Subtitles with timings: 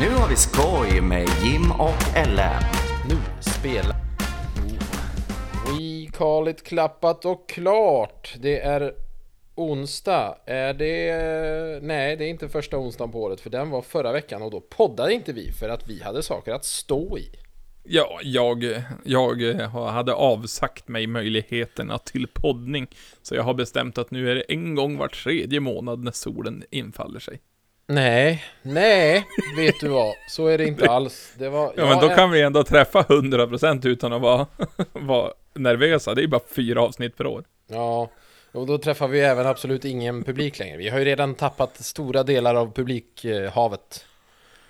[0.00, 2.62] Nu har vi skoj med Jim och Ellen.
[3.08, 3.94] Nu spela.
[5.66, 8.34] We call it klappat och klart.
[8.38, 8.94] Det är
[9.54, 10.38] onsdag.
[10.46, 11.82] Är det...
[11.82, 14.60] Nej, det är inte första onsdagen på året för den var förra veckan och då
[14.60, 17.30] poddade inte vi för att vi hade saker att stå i.
[17.82, 22.86] Ja, jag, jag hade avsagt mig möjligheterna till poddning.
[23.22, 26.64] Så jag har bestämt att nu är det en gång var tredje månad när solen
[26.70, 27.40] infaller sig.
[27.90, 29.26] Nej, nej,
[29.56, 30.14] vet du vad?
[30.28, 31.34] Så är det inte alls.
[31.38, 34.46] Det var, Ja, men då kan vi ändå träffa 100% utan att vara,
[34.92, 36.14] vara nervösa.
[36.14, 37.44] Det är ju bara fyra avsnitt per år.
[37.66, 38.10] Ja,
[38.52, 40.76] och då träffar vi även absolut ingen publik längre.
[40.76, 44.04] Vi har ju redan tappat stora delar av publikhavet.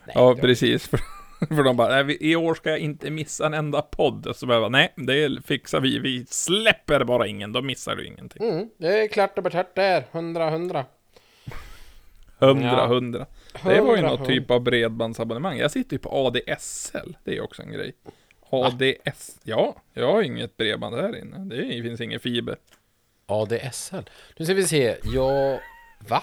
[0.06, 0.89] Nej, Ja, precis.
[0.89, 1.00] För,
[1.55, 4.33] för de bara, nej, i år ska jag inte missa en enda podd.
[4.37, 5.98] Så bara, nej, det fixar vi.
[5.98, 8.50] Vi släpper bara ingen, då missar du ingenting.
[8.50, 10.05] Mm, det är klart och betart där.
[10.12, 10.84] Hundra, hundra.
[12.41, 12.86] Hundra, Ja.
[12.86, 13.27] hundra.
[13.64, 15.58] Det var ju något typ av bredbandsabonnemang.
[15.58, 17.92] Jag sitter ju på ADSL, det är också en grej.
[18.50, 21.38] ADS, ja, jag har inget bredband här inne.
[21.38, 22.56] Det finns ingen fiber.
[23.27, 24.10] ADSL.
[24.38, 24.97] Nu ska vi se.
[25.05, 25.60] Ja,
[26.08, 26.22] va?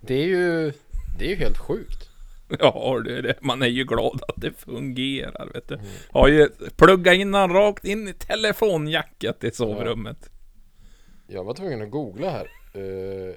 [0.00, 0.72] Det är ju,
[1.18, 2.04] det är ju helt sjukt.
[2.60, 3.34] Ja, det är det.
[3.40, 5.78] Man är ju glad att det fungerar, vet du.
[6.10, 10.30] Har ju pluggat in den rakt in i telefonjacket i sovrummet.
[11.26, 12.48] Jag var tvungen att googla här.
[12.74, 13.34] Eh,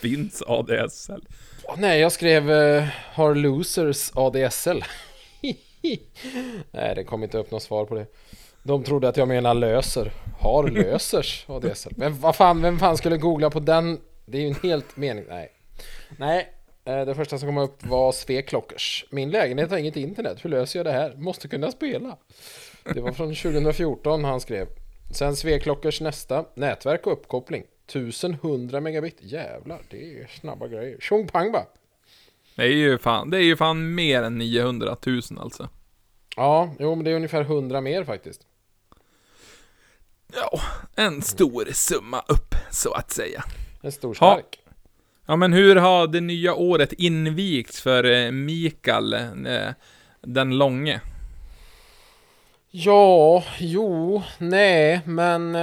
[0.00, 1.28] Finns ADSL.
[1.76, 4.84] nej, jag skrev eh, Har losers ADSL?
[6.70, 8.06] nej, det kom inte upp något svar på det.
[8.62, 10.12] De trodde att jag menar löser.
[10.40, 11.92] Har lösers ADSL?
[11.96, 14.00] Men vad fan, vem fan skulle googla på den?
[14.26, 15.24] Det är ju en helt mening.
[15.28, 15.52] Nej.
[16.18, 16.48] Nej,
[16.84, 19.04] eh, det första som kom upp var Sveklockers.
[19.10, 20.38] Min lägenhet har inget internet.
[20.44, 21.14] Hur löser jag det här?
[21.14, 22.16] Måste kunna spela.
[22.94, 24.66] Det var från 2014 han skrev.
[25.10, 26.44] Sen Sveklockers nästa.
[26.54, 27.64] Nätverk och uppkoppling.
[27.88, 29.16] 1100 megabit.
[29.20, 30.96] Jävlar, det är snabba grejer.
[31.00, 31.66] Tjong pang bara.
[32.56, 35.68] Det är ju fan, det är ju fan mer än 900 000 alltså.
[36.36, 38.40] Ja, jo men det är ungefär 100 mer faktiskt.
[40.34, 40.60] Ja,
[40.96, 43.44] en stor summa upp, så att säga.
[43.82, 44.14] En stor Ha.
[44.14, 44.58] stark.
[45.26, 49.12] Ja, men hur har det nya året invigts för eh, Mikael,
[49.46, 49.70] eh,
[50.20, 51.00] den långe?
[52.70, 55.54] Ja, jo, nej, men...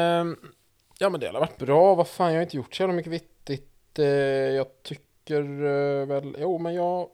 [1.04, 1.96] Ja men det har varit bra.
[1.96, 4.00] Vad fan, jag har inte gjort så jävla mycket vittigt.
[4.00, 6.36] eh, Jag tycker eh, väl...
[6.40, 7.10] Jo, men jag...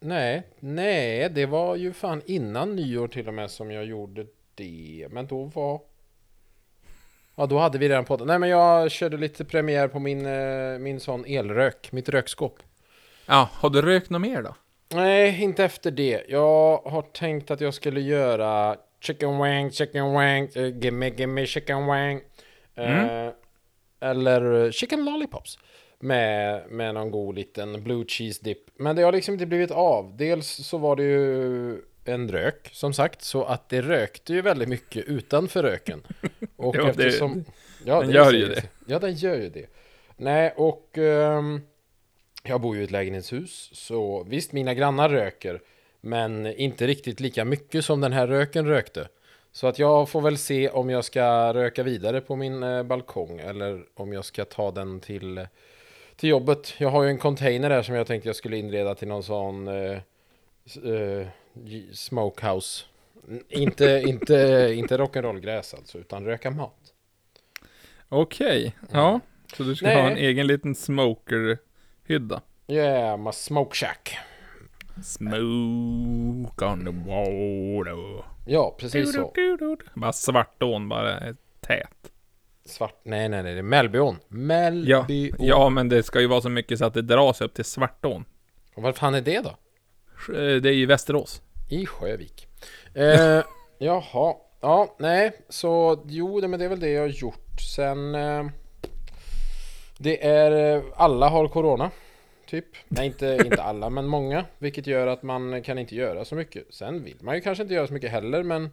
[0.00, 5.06] Nej, nej, det var ju fan innan nyår till och med som jag gjorde det.
[5.10, 5.80] Men då var...
[7.34, 8.26] Ja, då hade vi redan podden.
[8.26, 12.58] Nej, men jag körde lite premiär på min, eh, min sån elrök, mitt rökskåp.
[13.26, 14.54] Ja, har du rökt något mer då?
[14.88, 16.24] Nej, inte efter det.
[16.28, 21.86] Jag har tänkt att jag skulle göra chicken wang, chicken wang, uh, gimme, gimme chicken
[21.86, 22.20] wang.
[22.74, 23.28] Eh,
[24.00, 25.58] eller chicken lollipops.
[25.98, 28.58] Med, med någon god liten blue cheese dip.
[28.76, 30.16] Men det har liksom inte blivit av.
[30.16, 33.22] Dels så var det ju en rök, som sagt.
[33.22, 36.02] Så att det rökte ju väldigt mycket utanför röken.
[36.56, 37.44] Och Ja, det- eftersom...
[37.84, 38.62] ja, den gör ju det.
[38.86, 39.66] Ja, den gör ju det.
[40.16, 40.98] Nej, och...
[40.98, 41.60] ehm,
[42.46, 45.60] jag bor ju i ett lägenhetshus, så visst mina grannar röker,
[46.00, 49.08] men inte riktigt lika mycket som den här röken rökte.
[49.54, 53.38] Så att jag får väl se om jag ska röka vidare på min eh, balkong
[53.38, 55.46] eller om jag ska ta den till,
[56.16, 56.74] till jobbet.
[56.78, 59.68] Jag har ju en container där som jag tänkte jag skulle inreda till någon sån
[59.68, 59.98] eh,
[60.84, 61.26] eh,
[61.92, 62.84] smokehouse.
[63.48, 66.92] Inte, inte, inte rock'n'roll-gräs alltså, utan röka mat.
[68.08, 69.20] Okej, ja.
[69.56, 70.02] Så du ska Nej.
[70.02, 72.42] ha en egen liten smokerhydda?
[72.66, 74.18] Yeah, my smoke shack.
[75.02, 78.24] Smoke on the water.
[78.46, 79.32] Ja, precis så.
[79.94, 81.88] Bara svartån, bara eh, tät.
[82.66, 84.16] Svart, nej nej nej, det är Mellbyon.
[84.28, 85.36] Ja, Mellbyon.
[85.38, 88.24] ja, men det ska ju vara så mycket så att det dras upp till Svartån.
[88.74, 89.48] Och Vad fan är det då?
[90.34, 91.42] Eh, Det är ju Västerås.
[91.70, 92.48] I Sjövik.
[92.94, 93.42] Eh,
[93.78, 97.60] jaha, ja, nej, så jo, det- men det är väl det jag har gjort.
[97.76, 98.44] Sen, eh,
[99.98, 101.90] det är, eh, alla har corona,
[102.60, 102.66] typ.
[102.88, 104.44] Nej, inte, inte alla, men många.
[104.58, 106.66] Vilket gör att man kan inte göra så mycket.
[106.70, 108.70] Sen vill man ju kanske inte göra så mycket heller, men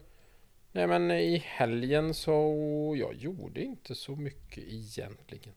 [0.72, 2.33] Nej men i helgen så,
[3.00, 5.54] jag gjorde inte så mycket egentligen.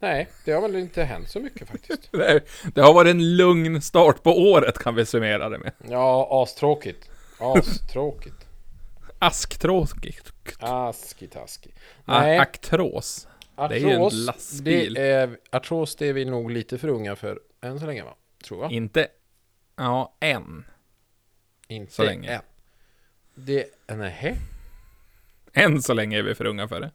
[0.00, 2.08] Nej, det har väl inte hänt så mycket faktiskt.
[2.12, 2.42] Det, är-
[2.74, 5.72] det har varit en lugn start på året kan vi summera det med.
[5.88, 7.10] Ja, astråkigt.
[7.40, 8.46] Astråkigt.
[9.18, 10.32] Asktråkigt.
[10.58, 11.70] Askitaski.
[12.04, 13.28] Ah, Nej, Aktros.
[13.56, 14.94] det är ju en artros, lastbil.
[14.94, 18.14] Det är, artros det är vi nog lite för unga för än så länge va?
[18.44, 18.72] Tror jag.
[18.72, 19.08] Inte...
[19.76, 20.64] Ja, en.
[21.68, 22.30] Inte så länge.
[22.34, 22.40] än.
[23.34, 24.36] Det, nähä?
[25.52, 26.90] Än så länge är vi för unga för det.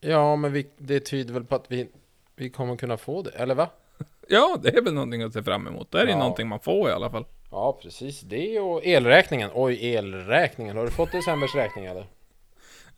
[0.00, 1.88] Ja, men vi, det tyder väl på att vi,
[2.36, 3.70] vi kommer kunna få det, eller va?
[4.28, 5.90] Ja, det är väl någonting att se fram emot.
[5.90, 6.18] Det är ju Ja.
[6.18, 7.26] någonting man får i alla fall.
[7.50, 8.20] Ja, precis.
[8.20, 9.50] Det och elräkningen.
[9.54, 10.76] Oj, elräkningen.
[10.76, 12.06] Har du fått decembers räkning eller?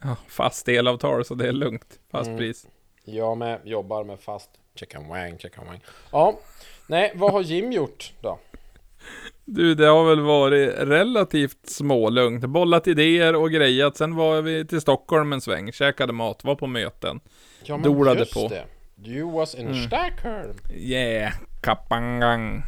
[0.03, 1.99] Ja, fast delavtal så det är lugnt.
[2.11, 2.39] Fast Mm.
[2.39, 2.67] pris.
[3.05, 3.61] Jag med.
[3.65, 4.51] Jobbar med fast.
[4.75, 5.81] Chicken wang, chicken wang.
[6.13, 6.39] Ja.
[6.89, 8.39] Nej, vad har Jim gjort då?
[9.45, 12.45] Du, det har väl varit relativt smålugnt.
[12.47, 13.97] Bollat idéer och grejat.
[13.97, 17.21] Sen var vi till Stockholm en sväng, käkade mat, var på möten.
[17.65, 18.49] Ja, men Dolade just på.
[18.49, 18.65] det.
[19.11, 19.75] You was in Mm.
[19.87, 20.55] Stockholm.
[20.75, 22.63] Yeah, kapangang.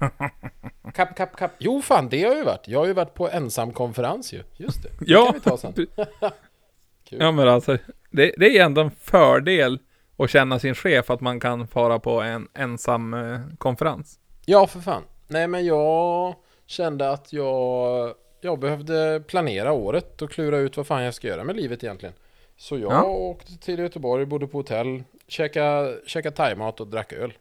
[0.94, 1.52] Kapp, kapp, kapp.
[1.58, 2.68] Jo, fan, det har jag ju varit.
[2.68, 4.42] Jag har ju varit på ensamkonferens ju.
[4.56, 4.88] Just det.
[4.88, 5.24] Det Ja.
[5.24, 5.74] kan vi ta sen.
[7.10, 7.78] Ja men alltså,
[8.10, 9.78] det, det är ändå en fördel
[10.16, 14.18] att känna sin chef att man kan fara på en ensam eh, konferens.
[14.46, 15.02] Ja, för fan.
[15.28, 16.34] Nej, men jag
[16.66, 21.44] kände att jag, jag behövde planera året och klura ut vad fan jag ska göra
[21.44, 22.14] med livet egentligen.
[22.56, 23.04] Så jag Ja.
[23.04, 27.32] åkte till Göteborg, bodde på hotell, käkade, käkade thaimat och drack öl.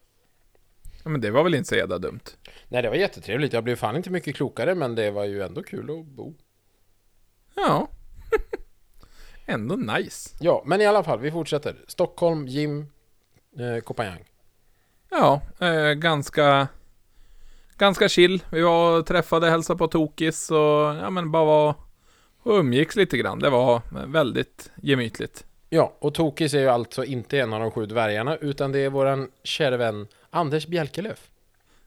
[1.04, 2.20] Ja, men det var väl inte så jävla dumt.
[2.68, 3.54] Nej, det var jättetrevligt.
[3.54, 6.34] Jag blev fan inte mycket klokare, men det var ju ändå kul att bo.
[7.56, 7.88] Ja.
[9.54, 10.30] Ändå nice.
[10.40, 11.76] Ja, men i alla fall, vi fortsätter.
[11.88, 12.88] Stockholm, Jim,
[13.60, 14.24] eh, Kopanjang.
[15.10, 16.68] Ja, eh, ganska...
[17.78, 18.44] Ganska chill.
[18.52, 21.76] Vi var och träffade, hälsade på Tokis och ja men bara var
[22.44, 23.40] och umgicks lite grann.
[23.40, 25.46] Det var väldigt gemytligt.
[25.70, 28.90] Ja, och Tokis är ju alltså inte en av de sju dvärgarna, utan det är
[28.90, 31.30] våran kära vän Anders Bjelkelöf.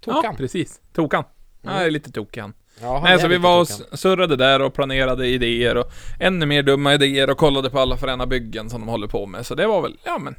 [0.04, 0.36] Ja, Tokan.
[0.36, 0.80] precis.
[0.92, 1.24] Tokan.
[1.62, 1.74] Mm.
[1.76, 2.54] Ja, är lite tokig han.
[2.80, 3.68] Ja, Nej, så vi var och
[3.98, 8.26] surrade där och planerade idéer och ännu mer dumma idéer och kollade på alla fräna
[8.26, 9.46] byggen som de håller på med.
[9.46, 10.34] Så det var väl, ja men,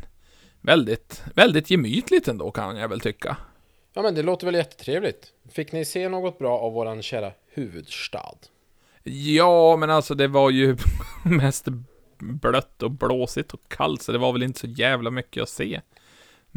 [0.61, 3.37] väldigt, väldigt gemytligt ändå kan jag väl tycka.
[3.93, 5.27] Ja, men det låter väl jättetrevligt.
[5.51, 8.37] Fick ni se något bra av våran kära huvudstad?
[9.03, 10.77] Ja, men alltså det var ju
[11.25, 11.67] mest
[12.19, 15.81] blött och blåsigt och kallt, så det var väl inte så jävla mycket att se.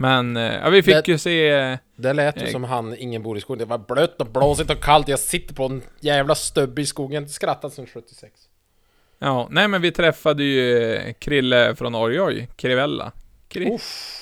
[0.01, 3.23] Men, eh, ja vi fick Det- ju se, Det lät ju Jag- som han, ingen
[3.23, 3.59] bor i skogen.
[3.59, 5.09] Det var blött och blåsigt och kallt.
[5.09, 7.29] Jag sitter på en jävla stubbe i skogen.
[7.29, 8.33] Skrattat sedan 76.
[9.19, 13.13] ja, nej men vi träffade ju eh, Krille från Oj Oj, Krivella.
[13.49, 14.17] Kri- Uff.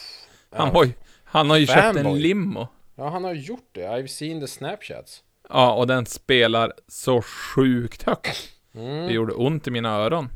[0.51, 0.93] han, har ju,
[1.25, 2.21] han har ju köpt en Fanboy.
[2.21, 2.69] limo.
[2.97, 3.81] Ja, han har gjort det.
[3.87, 5.23] I've seen the snapchats.
[5.49, 8.49] Ja, och den spelar så sjukt högt.
[8.73, 9.11] Det Mm.
[9.11, 10.29] gjorde ont i mina öron.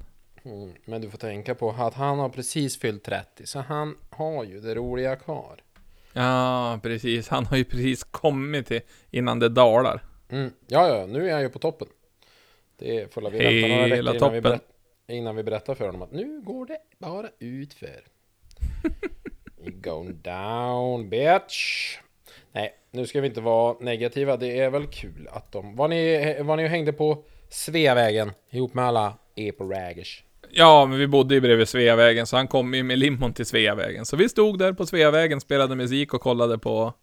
[0.44, 0.72] Mm.
[0.84, 4.60] Men du får tänka på att han har precis fyllt 30, så han har ju
[4.60, 5.62] det roliga kvar.
[6.12, 7.28] Ja, precis.
[7.28, 8.80] Han har ju precis kommit till
[9.10, 10.04] innan det dalar.
[10.28, 10.52] Mm.
[10.66, 11.88] Ja, ja, nu är han ju på toppen.
[12.78, 14.42] Det får vi vänta några veckor innan vi, toppen.
[14.42, 14.68] berätt,
[15.08, 18.04] innan vi berättar för honom att nu går det bara utför.
[19.82, 21.98] Going down, bitch.
[22.52, 24.36] Nej, nu ska vi inte vara negativa.
[24.36, 25.76] Det är väl kul att de...
[25.76, 30.22] Var ni, var ni hängde på Sveavägen ihop med alla epo-raggers?
[30.54, 34.06] Ja, men vi bodde ju bredvid Sveavägen, så han kom ju med limon till Sveavägen.
[34.06, 36.94] Så vi stod där på Sveavägen, spelade musik och kollade på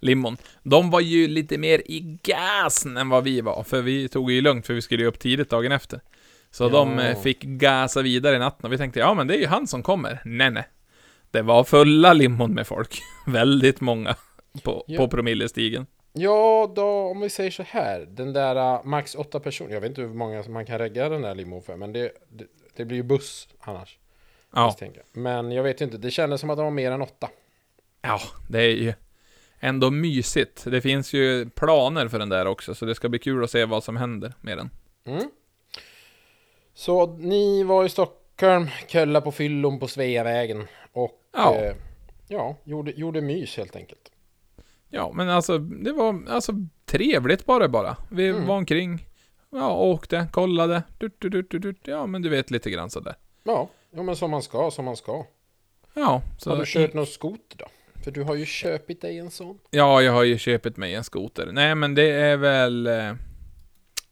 [0.00, 0.36] limon.
[0.62, 4.40] De var ju lite mer i gasen än vad vi var, för vi tog ju
[4.40, 6.00] lugnt, för vi skulle ju upp tidigt dagen efter.
[6.50, 6.68] Så Ja.
[6.68, 9.46] de eh, fick gasa vidare i natten, och vi tänkte, ja men det är ju
[9.46, 10.20] han som kommer.
[10.24, 10.68] Nej, nej.
[11.30, 13.00] Det var fulla limon med folk.
[13.26, 14.14] Väldigt många
[14.64, 14.96] på, Ja.
[14.98, 15.86] på promillestigen.
[16.12, 18.06] Ja, då om vi säger så här.
[18.10, 19.74] Den där uh, max åtta personer.
[19.74, 21.76] Jag vet inte hur många man kan regga den där limon för.
[21.76, 22.44] Men det, det,
[22.78, 23.98] det blir ju buss annars.
[24.54, 24.92] Ja, jag.
[25.12, 25.98] Men jag vet inte.
[25.98, 27.28] Det kändes som att de var mer än åtta.
[28.02, 28.92] ja, det är ju
[29.60, 30.64] ändå mysigt.
[30.64, 33.64] Det finns ju planer för den där också, så det ska bli kul att se
[33.64, 34.70] vad som händer med den.
[35.04, 35.30] Mm.
[36.74, 40.66] Så ni var i Stockholm, kölla på fyllon på Sveavägen.
[40.92, 41.54] Och Ja.
[41.54, 41.74] eh,
[42.28, 44.10] ja, gjorde, gjorde mys helt enkelt.
[44.90, 46.52] Ja, men alltså, det var alltså
[46.84, 47.96] trevligt bara bara.
[48.10, 48.46] Vi Mm.
[48.46, 49.07] var omkring,
[49.50, 53.14] ja, åkte, kollade, du, du, du, du, du, ja, men du vet lite grann sådär.
[53.44, 55.24] Ja, ja men som man ska, som man ska.
[55.94, 56.50] Ja, så...
[56.50, 57.66] har du kört någon skoter då?
[58.04, 59.58] För du har ju köpit dig en sån.
[59.70, 61.48] Ja, jag har ju köpt mig en skoter.
[61.52, 63.14] Nej, men det är väl eh,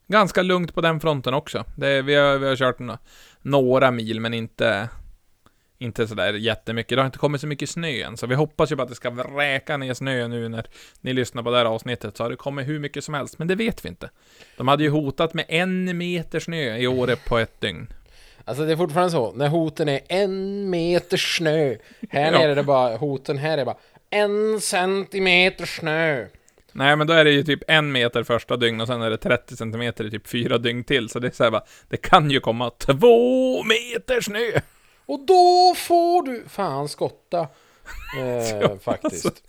[0.06, 1.64] ganska lugnt på den fronten också.
[1.76, 2.98] Det vi, har, vi har kört no
[3.42, 4.88] några mil, men inte,
[5.78, 6.96] inte sådär jättemycket.
[6.96, 8.94] Det har inte kommit så mycket snö än, så vi hoppas ju på att det
[8.94, 10.66] ska vräka ner snö nu när
[11.00, 13.48] ni lyssnar på det här avsnittet, så har det kommit hur mycket som helst, men
[13.48, 14.10] det vet vi inte.
[14.56, 17.86] De hade ju hotat med en meter snö i Åre på ett dygn.
[18.44, 21.76] Alltså det är fortfarande så, när hoten är en meter snö.
[22.10, 22.38] Här Ja.
[22.38, 23.76] nere är det bara, hoten här är bara
[24.10, 26.26] en centimeter snö.
[26.72, 29.16] Nej, men då är det ju typ en meter första dygn och sen är det
[29.16, 32.40] 30 centimeter i typ fyra dygn till, så det är såhär bara, det kan ju
[32.40, 34.60] komma två meter snö!
[35.06, 37.48] Och då får du fan skotta.
[38.18, 39.44] Eh, faktiskt.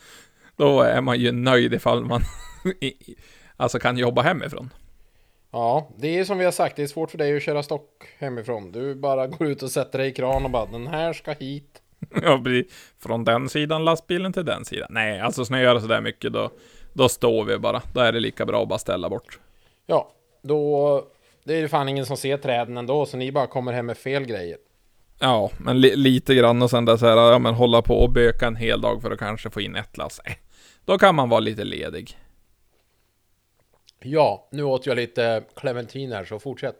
[0.55, 2.21] Då är man ju nöjd ifall man
[3.57, 4.69] alltså kan jobba hemifrån.
[5.51, 8.03] Ja, det är som vi har sagt, det är svårt för dig att köra stock
[8.17, 8.71] hemifrån.
[8.71, 11.81] Du bara går ut och sätter dig i kran och bara den här ska hit.
[12.23, 12.43] Ja,
[12.99, 14.87] från den sidan lastbilen till den sidan.
[14.91, 16.49] Nej, alltså snöar och sådär mycket då,
[16.93, 17.81] Då står vi bara.
[17.93, 19.39] Då är det lika bra att bara ställa bort.
[19.85, 20.11] Ja,
[20.41, 21.03] då...
[21.43, 23.97] Det är ju fan ingen som ser träden ändå, så ni bara kommer hem med
[23.97, 24.57] fel grejer.
[25.19, 28.11] Ja, men li lite grann och sen där så här, ja men hålla på och
[28.11, 30.19] böka en hel dag för att kanske få in ett lass.
[30.25, 30.33] Eh,
[30.85, 32.17] Då kan man vara lite ledig.
[33.99, 36.75] Ja, nu åt jag lite clementiner så fortsätt.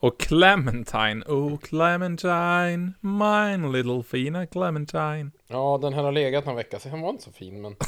[0.00, 5.30] Och Clementine, oh Clementine, mine little fina Clementine.
[5.46, 7.76] Ja, den här har legat någon vecka, så den var inte så fin, men...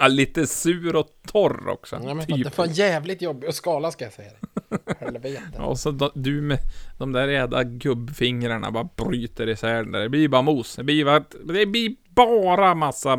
[0.00, 1.98] Ja, lite sur och torr också.
[1.98, 2.44] Nej, men typ.
[2.44, 4.78] det var jävligt jobbigt att skala, ska jag säga dig.
[4.98, 5.42] Helvete.
[5.58, 6.58] Och så då, du med
[6.98, 10.02] de där jävla gubbfingrarna bara bryter isär det.
[10.02, 10.76] Det blir bara mos.
[10.76, 13.18] Det blir bara, det blir bara massa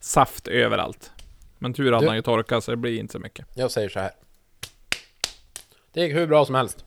[0.00, 1.10] saft överallt.
[1.58, 3.46] Men tur hade Du- han ju torkat så det blir inte så mycket.
[3.54, 4.10] Jag säger så här.
[5.92, 6.84] Det gick hur bra som helst.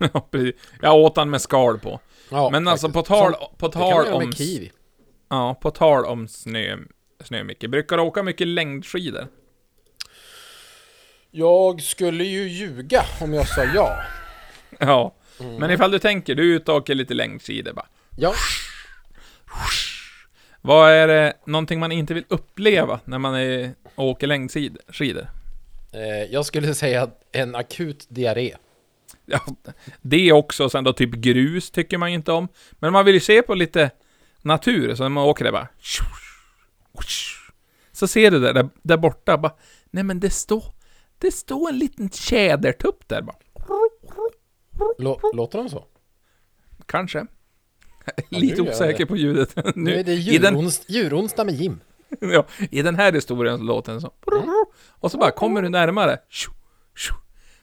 [0.14, 0.54] Ja, precis.
[0.82, 2.00] Jag åt han med skal på.
[2.30, 4.24] Ja, Men alltså på tal, Som- på Det kan man tal om...
[4.24, 4.72] med kiwi.
[5.28, 6.76] Ja, på tal om snö,
[7.24, 7.68] snö Micke.
[7.70, 9.26] Brukar du åka mycket längdskidor?
[11.30, 13.96] Jag skulle ju ljuga om jag sa ja.
[14.78, 15.14] Ja.
[15.40, 15.54] Mm.
[15.56, 17.86] Men ifall du tänker, du är ute och åker lite längdskidor bara.
[18.16, 18.34] Ja,
[20.62, 25.28] Vad är det, någonting man inte vill uppleva när man är, åker längdskidor?
[25.92, 28.56] eh, jag skulle säga en akut diarré.
[29.26, 29.40] Ja,
[30.00, 32.48] det också, och sen då typ grus tycker man ju inte om.
[32.72, 33.90] Men man vill ju se på lite
[34.42, 35.68] natur, så när man åker där bara...
[37.92, 39.52] Så ser du där, där, där borta, bara...
[39.90, 40.64] Nej men det står...
[41.18, 43.36] Det står en liten tjädertupp där bara.
[44.98, 45.86] Lå, låter de så?
[46.86, 47.26] Kanske.
[48.28, 49.06] Lite osäker det.
[49.06, 49.76] på ljudet.
[49.76, 51.80] Nu är det i, den, djuronsdag med Jim.
[52.20, 54.12] ja, I den här historien så låter den så.
[54.88, 56.18] Och så bara kommer du närmare.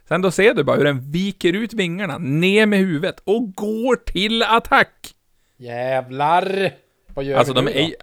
[0.08, 3.96] Sen då ser du bara hur den viker ut vingarna, ner med huvudet och går
[3.96, 5.14] till attack.
[5.58, 6.72] Jävlar!
[7.08, 7.84] Vad gör Alltså vi de nu är...
[7.90, 7.94] då?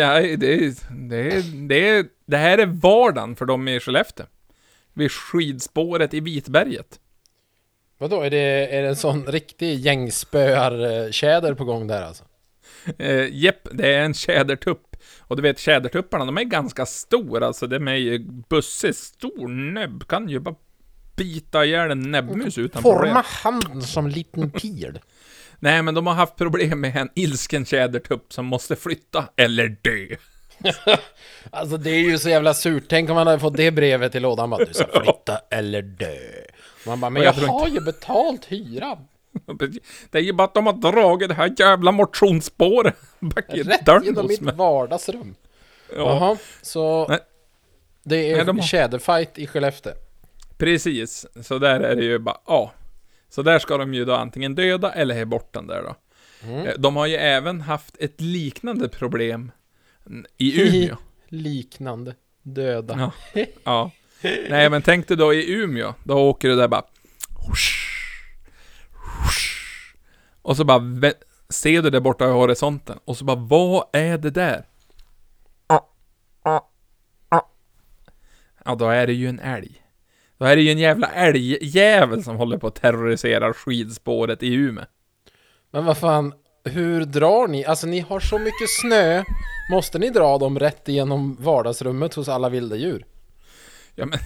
[0.00, 4.26] ja, det, är- det, är- det, är- det här är vardagen för dem i Skellefteå.
[4.94, 7.00] Vid skidspåret i Vitberget.
[7.98, 12.24] Vadå, är det, är det en sån riktig gängspöartjäder på gång där alltså?
[12.98, 14.96] Eh, jepp, det är en tjädertupp.
[15.20, 17.46] Och du vet, tjädertupparna, de är ganska stora.
[17.46, 20.08] Alltså, de är ju bussig, stor näbb.
[20.08, 20.54] Kan ju bara
[21.24, 23.22] bita ihjäl en näbbmus utan Forma problem.
[23.42, 24.98] handen som liten pil.
[25.58, 30.16] Nej, men de har haft problem med en ilsken tjädertupp som måste flytta eller dö.
[31.50, 32.84] Alltså det är ju så jävla surt.
[32.88, 36.16] Tänk om man hade fått det brevet i lådan bara, du ska flytta eller dö.
[36.86, 38.98] Man bara, men jag, jag har ju betalt hyran.
[40.10, 43.88] Det är ju bara att de har dragit det här jävla motionsspåret back i Rätt
[44.04, 44.54] genom mitt mig.
[44.54, 45.34] vardagsrum.
[45.96, 47.18] Ja, Jaha, så Nej.
[48.04, 49.92] det är Nej, de har- tjäderfight i Skellefteå.
[50.60, 51.26] Precis.
[51.42, 52.72] Så där är det ju bara, ja.
[53.28, 55.94] Så där ska de ju då antingen döda eller ha bort den där då.
[56.48, 56.66] Mm.
[56.66, 59.50] Eh, De har ju även haft ett liknande problem
[60.36, 60.96] i Umeå.
[61.28, 63.12] Liknande döda.
[63.34, 63.44] Ja.
[63.64, 63.90] ja.
[64.48, 66.84] Nej men tänk dig då i Umeå, då åker du där bara
[70.42, 71.12] Och så bara
[71.48, 74.64] ser du där borta i horisonten och så bara vad är det där?
[78.64, 79.82] Ja då är det ju en älg.
[80.40, 84.84] Då är det ju en jävla älgjävel som håller på att terrorisera skidspåret i Umeå.
[85.70, 86.32] Men vad fan,
[86.64, 87.64] hur drar ni?
[87.64, 89.24] Alltså ni har så mycket snö.
[89.70, 93.04] Måste ni dra dem rätt igenom vardagsrummet hos alla vilda djur?
[93.94, 94.18] Ja men,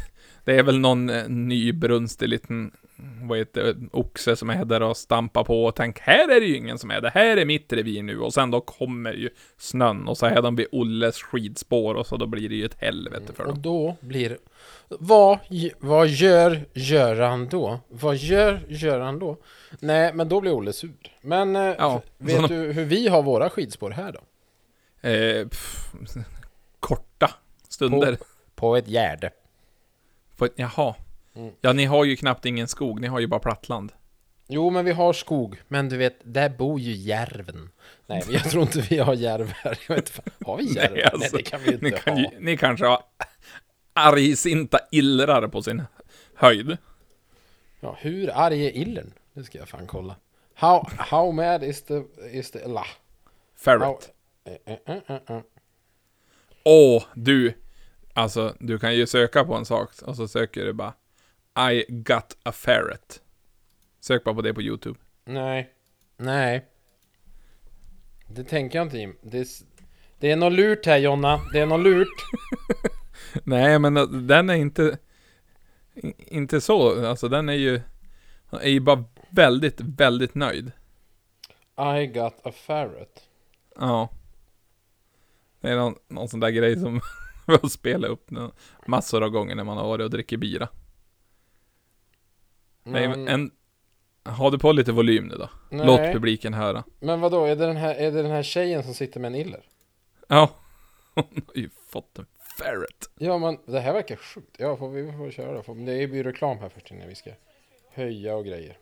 [0.44, 2.72] det är väl någon eh, nybrunstig liten,
[3.22, 6.46] vad heter det, oxe som är där och stampar på och tänk här är det
[6.46, 9.30] ju ingen som är det här är mitt revir nu och sen då kommer ju
[9.58, 12.80] snön och så är de vid Olles skidspår och så då blir det ju ett
[12.80, 13.62] helvete för Och dem.
[13.62, 14.38] då blir
[14.88, 15.38] vad,
[15.78, 17.80] vad gör Göran då?
[17.88, 19.36] Vad gör Göran då?
[19.80, 20.92] Nej, men då blir Olle sur.
[21.20, 24.20] Men eh, Ja, vet du hur vi har våra skidspår här då?
[25.08, 25.86] Eh, pff,
[26.80, 27.30] korta
[27.68, 28.18] stunder.
[28.54, 29.30] På ett gärde.
[30.36, 30.94] På, jaha.
[31.34, 31.52] Mm.
[31.60, 33.92] Ja, ni har ju knappt ingen skog, ni har ju bara plattland.
[34.48, 35.62] Jo, men vi har skog.
[35.68, 37.70] Men du vet, där bor ju järven.
[38.06, 39.78] Nej, jag tror inte vi har järv här.
[39.88, 40.24] Jag vet fan.
[40.46, 40.92] Har vi järv?
[40.92, 42.20] Nej, Nej, alltså, det kan vi inte Ni, kan ha.
[42.20, 43.02] ju, ni kanske har
[43.92, 45.82] argsinta illrar på sin
[46.34, 46.76] höjd.
[47.80, 49.12] Ja, hur arg är illen?
[49.32, 50.16] Det ska jag fan kolla.
[50.54, 52.02] How, how mad is the...
[52.32, 52.86] Is the la.
[53.56, 54.12] Ferret.
[54.44, 55.40] eh, eh, eh, eh, eh.
[56.64, 57.54] Åh, du.
[58.14, 60.92] Alltså, du kan ju söka på en sak och så söker du bara
[61.58, 63.22] I got a ferret.
[64.00, 64.98] Sök bara på det på YouTube.
[65.24, 65.72] Nej.
[66.16, 66.64] Nej.
[68.28, 69.16] Det tänker jag inte Jim.
[69.22, 69.46] Det är,
[70.18, 71.40] det är något lurt här Jonna.
[71.52, 72.24] Det är något lurt.
[73.44, 74.98] Nej, men uh, den är inte...
[76.18, 77.06] Inte så.
[77.06, 77.80] Alltså, den är ju...
[78.46, 80.72] Han är ju bara väldigt, väldigt nöjd.
[81.98, 83.22] I got a ferret.
[83.76, 84.08] Ja.
[85.60, 87.00] Det är någon, någon sån där grej som
[87.46, 88.30] Vi har spelat upp
[88.86, 90.68] massor av gånger när man har varit och dricker bira.
[92.84, 93.50] Nej, Men, en...
[94.22, 95.48] Har du på lite volym nu då?
[95.70, 95.86] nej.
[95.86, 96.84] Låt publiken höra.
[97.00, 99.34] men vadå, är det, den här, är det den här tjejen som sitter med en
[99.34, 99.60] iller?
[100.28, 100.50] Ja.
[101.14, 102.26] Hon har ju fått en
[102.58, 103.10] ferret.
[103.18, 104.56] Ja men det här verkar sjukt.
[104.58, 105.74] Ja, får vi får köra då.
[105.74, 107.30] Det är ju reklam här först innan vi ska
[107.92, 108.78] höja och grejer.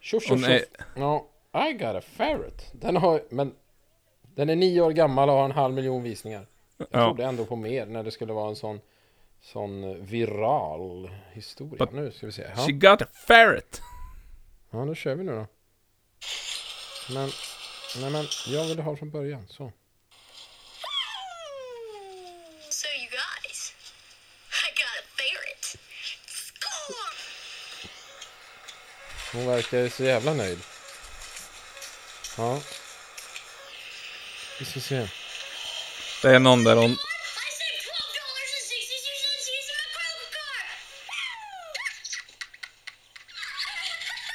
[0.00, 0.62] Tjoff tjoff tjoff.
[0.96, 1.26] Ja,
[1.70, 2.70] I got a ferret.
[2.72, 3.52] Den har, men
[4.34, 6.46] den är nio år gammal och har en halv miljon visningar.
[6.76, 7.04] Jag Ja.
[7.06, 8.80] trodde ändå på mer när det skulle vara en sån
[9.40, 11.84] Sån viral historia.
[11.84, 12.50] But- nu ska vi se.
[12.56, 12.66] Ja.
[12.66, 13.80] she got a ferret.
[14.70, 15.46] ja, då kör vi nu då.
[17.14, 17.30] Men,
[18.00, 19.48] nej men, jag ville ha från början.
[19.48, 19.72] Så.
[22.70, 23.74] So you guys,
[24.50, 25.64] I got a ferret.
[26.26, 27.12] Score!
[29.32, 30.58] Hon verkar så jävla nöjd.
[32.36, 32.60] Ja.
[34.58, 35.08] Vi ska se.
[36.22, 36.96] Det är någon där hon...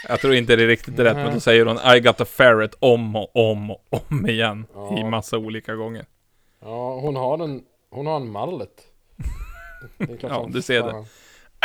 [0.10, 2.76] Jag tror inte det är riktigt rätt, men då säger hon I got a ferret
[2.80, 4.66] om och om och om igen.
[4.74, 4.98] Ja.
[5.00, 6.06] I massa olika gånger.
[6.62, 8.70] Ja, hon har en, hon har en mallet.
[10.22, 10.90] Ja, du ser det.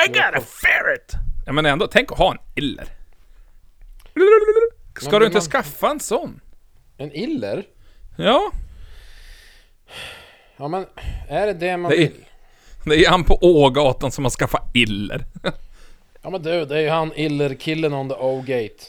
[0.04, 1.12] I got a ferret!
[1.47, 2.85] Ja men ändå, tänk att ha en iller.
[5.00, 6.40] Ska Men du inte man- skaffa en sån?
[6.97, 7.64] En iller?
[8.16, 8.52] Ja,
[10.57, 10.87] Ja men,
[11.28, 12.25] är det det man Det är- vill?
[12.85, 15.25] det är han på Ågatan som har skaffat iller.
[16.22, 18.84] Ja men du, det är ju han iller-killen on the O-gate.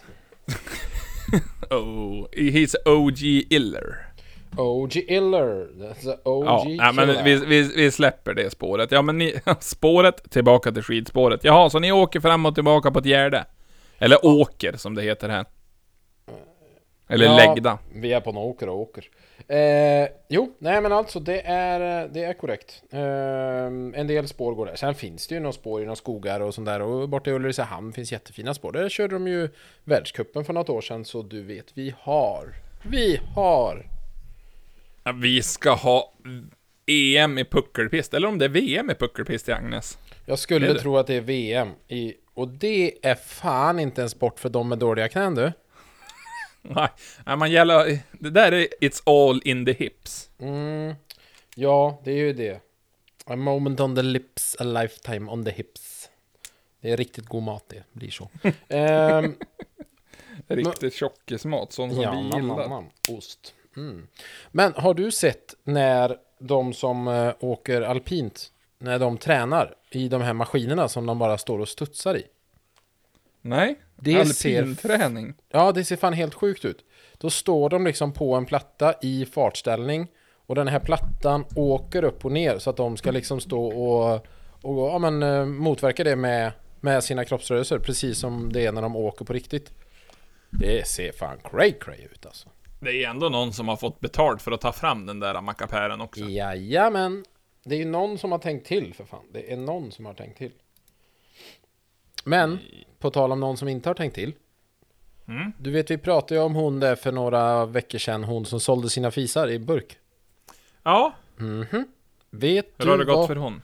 [1.72, 4.10] Oh, he's OG iller.
[4.58, 5.68] OG Iller.
[5.74, 8.92] That's OG Ja, nej, men vi, vi, vi släpper det spåret.
[8.92, 11.44] Ja men ni, spåret tillbaka till skidspåret.
[11.44, 13.46] Jaha, så ni åker fram och tillbaka på ett gärde?
[13.98, 15.46] Eller åker som det heter här.
[17.08, 17.78] Eller Ja, läggda.
[17.94, 19.04] Vi är på en åker och åker.
[19.48, 22.84] Eh, jo, nej men alltså det är, det är korrekt.
[22.90, 23.66] Eh,
[24.00, 24.76] en del spår går där.
[24.76, 26.82] Sen finns det ju några spår i några skogar och sånt där.
[26.82, 28.72] Och borta i Ulricehamn finns jättefina spår.
[28.72, 29.50] Där körde de ju
[29.84, 31.06] världscupen för något år sedan.
[31.06, 32.54] Så du vet, vi har.
[32.84, 33.86] Vi har.
[35.22, 36.14] Vi ska ha
[36.86, 39.98] EM i puckelpist, eller om det är VM i puckelpist i Agnes.
[40.26, 41.70] Jag skulle tro att det är VM.
[41.88, 45.52] I, och det är fan inte en sport för de med dåliga knän du.
[47.26, 48.00] Nej, man gäller...
[48.12, 50.30] Det där är It's all in the hips.
[50.40, 50.96] Mm,
[51.56, 52.62] ja, det är ju det.
[53.26, 56.10] A moment on the lips, a lifetime on the hips.
[56.82, 58.30] Det är riktigt god mat det, blir så.
[58.68, 59.36] Ehm,
[60.48, 62.70] Riktigt tjockismat, sån som ja, vi gillar.
[62.70, 62.86] nam.
[63.10, 63.54] Ost.
[63.78, 64.08] Mm.
[64.52, 70.22] Men har du sett när de som eh, åker alpint, när de tränar i de
[70.22, 72.24] här maskinerna som de bara står och studsar i?
[73.42, 75.34] Nej, Det ser- alpinträning.
[75.50, 76.86] Ja, det ser fan helt sjukt ut.
[77.18, 80.08] Då står de liksom på en platta i fartställning
[80.48, 84.14] och den här plattan åker upp och ner så att de ska liksom stå och,
[84.62, 88.82] och ja, men, eh, motverka det med, med sina kroppsrörelser precis som det är när
[88.82, 89.72] de åker på riktigt.
[90.50, 92.50] Det ser fan cray cray ut alltså.
[92.80, 96.02] Det är ändå någon som har fått betalt för att ta fram den där mackapären
[96.02, 96.22] också.
[96.22, 97.26] Jajamän.
[97.64, 99.26] Det är ju någon som har tänkt till för fan.
[99.34, 100.52] Det är någon som har tänkt till.
[102.24, 102.60] Men,
[103.00, 104.34] på tal om någon som inte har tänkt till.
[105.28, 105.52] Mm.
[105.60, 108.24] Du vet, vi pratade ju om hon där för några veckor sedan.
[108.24, 109.98] Hon som sålde sina fisar i burk.
[110.84, 111.88] Ja, Mhm.
[112.32, 113.28] Vet hur du har det gått vad?
[113.28, 113.62] för hon?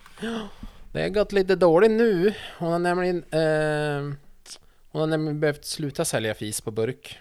[0.91, 2.33] Det har gått lite dåligt nu.
[2.57, 3.17] Hon har nämligen...
[3.17, 4.17] Eh,
[4.91, 7.19] hon har nämligen behövt sluta sälja fis på burk.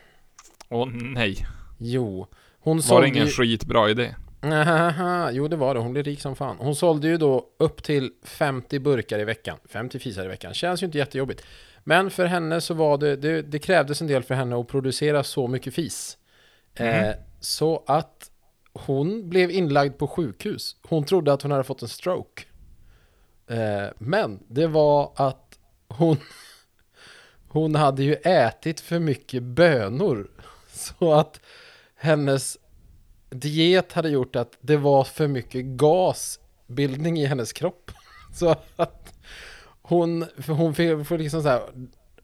[0.68, 1.36] Åh nej,
[1.78, 2.26] Jo.
[2.60, 3.30] Hon var det ingen ju...
[3.32, 4.14] skitbra idé?
[5.32, 6.56] Jo det var det, hon blev rik som fan.
[6.58, 9.58] Hon sålde ju då upp till 50 burkar i veckan.
[9.68, 10.54] 50 fisar i veckan.
[10.54, 11.44] Känns ju inte jättejobbigt.
[11.84, 15.24] Men för henne så var det, det, det krävdes en del för henne att producera
[15.24, 16.18] så mycket fis.
[16.74, 18.30] Eh, så att
[18.72, 20.76] hon blev inlagd på sjukhus.
[20.82, 22.42] Hon trodde att hon hade fått en stroke.
[23.46, 26.16] Eh, men det var att hon,
[27.48, 30.30] hon hade ju ätit för mycket bönor.
[30.72, 31.40] Så att
[31.96, 32.58] hennes
[33.34, 37.90] diet hade gjort att det var för mycket gasbildning i hennes kropp.
[38.34, 39.14] Så att
[39.82, 41.62] hon, hon får liksom så här,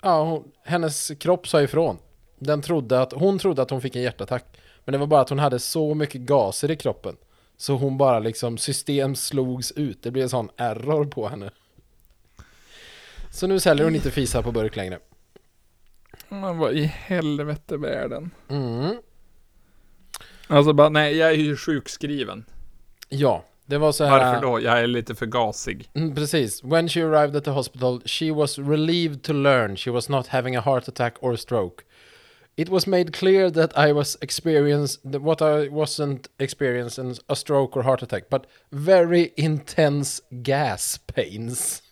[0.03, 1.99] ja, hon, hennes kropp sa ifrån.
[2.38, 4.44] Den trodde att, hon trodde att hon fick en hjärtattack.
[4.85, 7.16] Men det var bara att hon hade så mycket gaser i kroppen.
[7.57, 10.03] Så hon bara liksom, system slogs ut.
[10.03, 11.51] Det blev en sån error på henne.
[13.31, 14.99] Så nu säljer hon inte fisar på burk längre.
[16.29, 18.31] Men vad i helvete världen?
[18.49, 18.96] Mm.
[20.51, 22.45] Alltså bara, nej jag är ju sjukskriven.
[23.09, 24.19] Ja, det var så här.
[24.19, 24.61] Varför då?
[24.61, 25.89] Jag är lite för gasig.
[25.95, 26.65] Mm, precis.
[26.65, 30.57] When she arrived at the hospital, she was relieved to learn she was not having
[30.57, 31.85] a heart attack or stroke.
[32.57, 37.83] It was made clear that I was experienced what I wasn't experiencing a stroke or
[37.83, 41.83] heart attack, but very intense gas pains.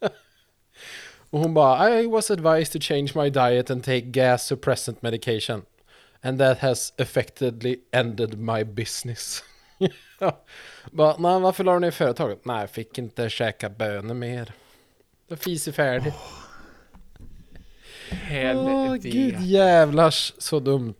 [1.30, 5.62] Och hon bara I was advised to change my diet and take gas suppressant medication.
[6.22, 9.44] And that has effectively ended my business.
[10.22, 10.44] Ja.
[10.90, 12.44] bara, nej, varför la du ner företaget?
[12.44, 14.52] Nej, jag fick inte käka bönor mer.
[15.28, 16.14] Det fis är färdigt.
[18.10, 19.08] Åh, Helvete.
[19.10, 20.94] gud jävlars så dumt.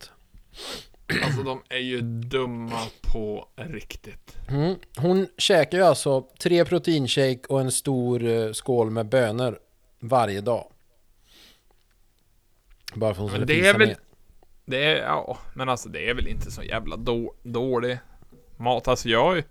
[1.25, 4.37] Alltså de är ju dumma på riktigt.
[4.49, 4.75] Mm.
[4.97, 9.59] Hon käkar ju alltså tre proteinshake och en stor eh, skål med bönor
[10.01, 10.73] varje dag.
[12.95, 13.97] Bara för att hon skulle det fisa är väl-.
[14.71, 17.99] Det är, ja, men alltså det är väl inte så jävla då, dålig
[18.57, 18.89] mat.
[18.89, 19.43] Alltså jag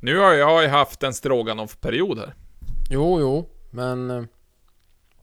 [0.00, 2.34] nu har jag ju haft en stroganoff-period här.
[2.90, 4.10] Jo, jo, men...
[4.10, 4.24] eh,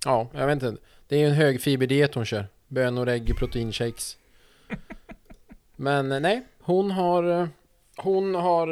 [0.05, 0.81] Ja, jag vet inte.
[1.07, 2.47] Det är ju en hög fiberdiet hon kör.
[2.67, 4.17] Bönor, ägg, proteinshakes.
[5.75, 7.41] Men eh, nej, hon har...
[7.41, 7.47] eh,
[7.97, 8.67] Hon har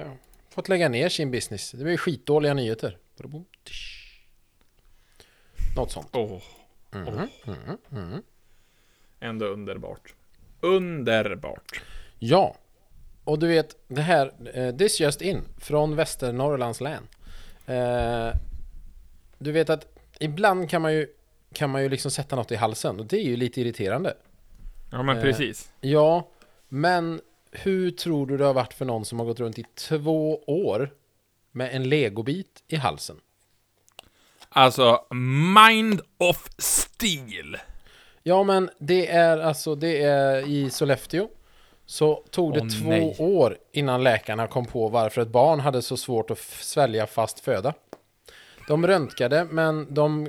[0.00, 0.06] eh,
[0.50, 1.70] fått lägga ner sin business.
[1.72, 2.98] Det blir skitdåliga nyheter.
[5.76, 6.08] Något sånt.
[6.12, 6.42] Åh,
[6.92, 8.22] Mhm, mhm, mhm.
[9.24, 10.14] Ändå underbart.
[10.60, 11.82] Underbart.
[12.18, 12.56] Ja,
[13.24, 17.02] och du vet det här, eh, this just in, från Västernorrlands län.
[17.66, 18.34] Eh,
[19.38, 19.86] du vet att
[20.20, 21.06] ibland kan man ju,
[21.52, 24.14] kan man ju liksom sätta något i halsen och det är ju lite irriterande.
[24.90, 25.22] Ja men Eh.
[25.22, 25.72] precis.
[25.80, 26.28] Ja,
[26.68, 27.20] men
[27.52, 30.90] hur tror du det har varit för någon som har gått runt i två år
[31.52, 33.16] med en legobit i halsen?
[34.48, 35.04] Alltså,
[35.54, 37.56] Mind of Steel.
[38.26, 41.28] Ja, men det är alltså, det är i Sollefteå.
[41.86, 43.16] Så tog det Åh, två nej.
[43.18, 47.74] år innan läkarna kom på varför ett barn hade så svårt att svälja fast föda.
[48.68, 50.28] De röntgade, men de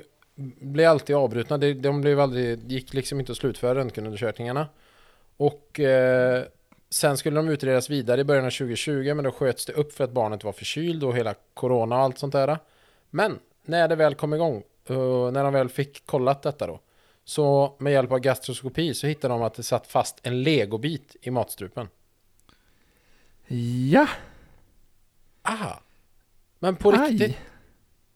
[0.60, 1.58] blev alltid avbrutna.
[1.58, 4.68] De, de blev aldrig, gick liksom inte att slutföra röntgenundersökningarna.
[5.38, 6.44] Och eh,
[6.90, 10.04] sen skulle de utredas vidare i början av 2020, men då sköts det upp för
[10.04, 12.58] att barnet var förkyld och hela corona och allt sånt där.
[13.10, 16.80] Men när det väl kom igång, eh, när de väl fick kollat detta då,
[17.26, 21.32] så med hjälp av gastroskopi så hittade de att det satt fast en legobit i
[21.32, 21.88] matstrupen.
[23.92, 24.08] Ja.
[25.42, 25.82] Aha!
[26.60, 27.38] Men på riktigt,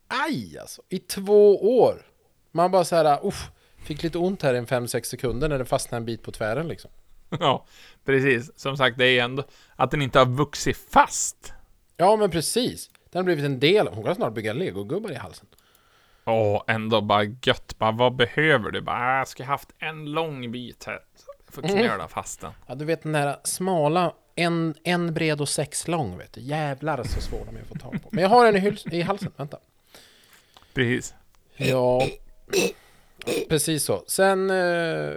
[0.08, 0.82] aj alltså!
[0.90, 2.06] I två år!
[2.52, 3.52] Man bara så här, uff,
[3.84, 6.68] fick lite ont här i en 5-6 sekunder när det fastnade en bit på tvären
[6.68, 6.92] liksom.
[7.40, 7.66] Ja,
[8.06, 8.60] precis.
[8.60, 9.44] Som sagt, det är ändå
[9.76, 11.54] att den inte har vuxit fast.
[11.98, 12.90] Ja men precis!
[13.12, 15.48] Den har blivit en del, hon kan snart bygga legogubbar i halsen.
[16.26, 17.76] Åh, ändå bara gött.
[17.78, 18.82] Bara, vad behöver du?
[18.82, 21.00] Bara, "Ah, jag ska haft en lång bit här.
[21.46, 22.52] Jag får knöla fast den.
[22.68, 26.42] Ja du vet den där smala, en, en bred och sex lång vet du.
[26.42, 28.10] Jävlar så svår de är att få tag på.
[28.12, 29.58] Men jag har en i, hyls- i halsen, vänta.
[30.74, 31.14] Precis.
[31.56, 32.02] Ja,
[33.50, 34.04] precis så.
[34.08, 35.14] Sen eh,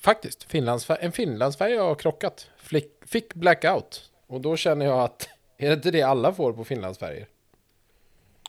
[0.00, 2.50] faktiskt, Finlandsfär- en Finlandsfärja har krockat.
[2.56, 4.10] Flick, fick blackout.
[4.26, 7.26] Och då känner jag att, är det inte det alla får på Finlandsfärjor?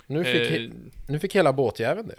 [0.10, 0.70] Nu fick, Eh.
[1.08, 2.16] nu fick hela båtjäveln det.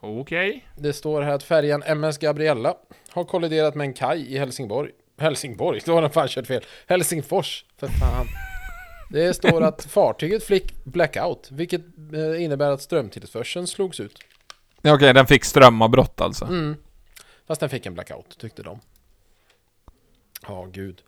[0.00, 0.66] Okej.
[0.76, 2.74] Det står här att färjan MS Gabriella
[3.08, 4.90] har kolliderat med en kaj i Helsingborg.
[5.18, 5.80] Helsingborg?
[5.86, 6.64] Då har den fan kört fel.
[6.86, 8.26] Helsingfors, för fan.
[9.10, 11.80] Det står att fartyget fick blackout, vilket
[12.14, 14.18] eh, innebär att strömtillförseln slogs ut.
[14.84, 16.44] Okej, den fick strömavbrott alltså.
[16.44, 16.76] Mm.
[17.46, 18.80] Fast den fick en blackout, tyckte de.
[20.46, 21.02] Ja, gud.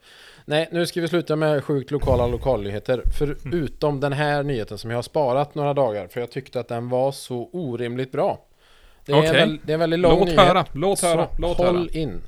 [0.44, 3.02] Nej, nu ska vi sluta med sjukt lokala lokalnyheter.
[3.18, 6.06] Förutom den här nyheten som jag har sparat några dagar.
[6.08, 8.44] För jag tyckte att den var så orimligt bra.
[9.06, 9.40] Det är, Okej.
[9.40, 10.40] en, det är en väldigt lång Låt nyhet.
[10.40, 11.88] höra, låt så höra, låt håll höra.
[12.00, 12.22] in.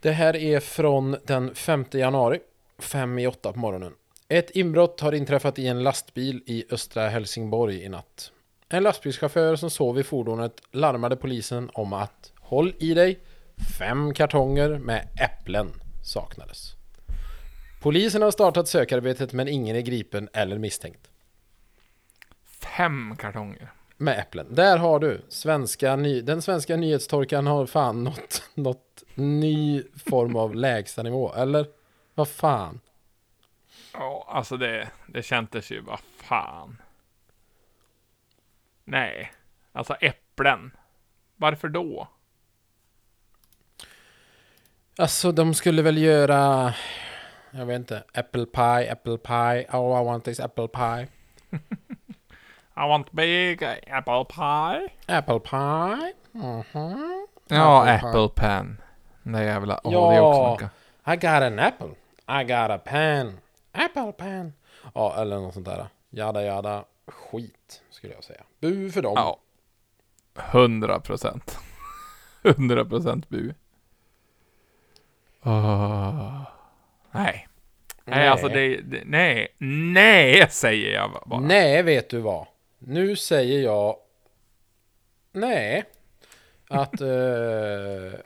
[0.00, 2.38] Det här är från den 5 januari.
[2.78, 3.92] Fem i åtta på morgonen.
[4.28, 8.32] Ett inbrott har inträffat i en lastbil i östra Helsingborg i natt.
[8.68, 13.18] En lastbilschaufför som sov i fordonet larmade polisen om att Håll i dig!
[13.78, 16.74] Fem kartonger med äpplen saknades.
[17.82, 21.10] Polisen har startat sökarbetet men ingen är gripen eller misstänkt.
[22.44, 23.72] Fem kartonger.
[23.96, 24.54] Med äpplen.
[24.54, 25.22] Där har du.
[25.28, 31.34] Svenska ny, den svenska nyhetstorkan har fan nått, nått ny form av lägstanivå.
[31.34, 31.66] Eller?
[32.14, 32.80] Vad fan?
[33.92, 36.82] Ja, alltså det, det kändes ju, vad fan.
[38.84, 39.32] Nej,
[39.72, 40.70] alltså äpplen.
[41.36, 42.08] Varför då?
[44.98, 46.74] Alltså de skulle väl göra...
[47.50, 48.04] Jag vet inte.
[48.14, 49.66] Apple pie, apple pie.
[49.72, 51.08] Oh I want this apple pie.
[52.76, 54.88] I want big apple pie.
[55.18, 56.12] Apple pie.
[56.32, 57.26] Mhm.
[57.48, 58.80] Ja, Apple apple pan.
[59.22, 60.10] Det jävla, åh Ja.
[60.10, 60.70] det är också mycket.
[61.06, 61.94] I got an apple.
[62.40, 63.38] I got a pen.
[63.72, 64.52] Apple pen.
[64.94, 65.86] Ja, eller något sånt där.
[66.10, 66.84] Jada jada.
[67.06, 68.40] Skit, skulle jag säga.
[68.60, 69.12] Bu för dem.
[69.16, 69.38] Ja.
[70.34, 71.58] Hundra procent.
[72.42, 73.54] 100% bu.
[75.42, 76.42] Åh.
[77.10, 77.48] Nej.
[78.04, 79.02] Nej, alltså det, det...
[79.04, 79.48] Nej.
[79.58, 81.40] Nej, säger jag bara.
[81.40, 82.46] Nej, vet du vad?
[82.78, 83.96] Nu säger jag...
[85.32, 85.84] Nej.
[86.68, 87.00] Att...
[87.00, 87.08] eh,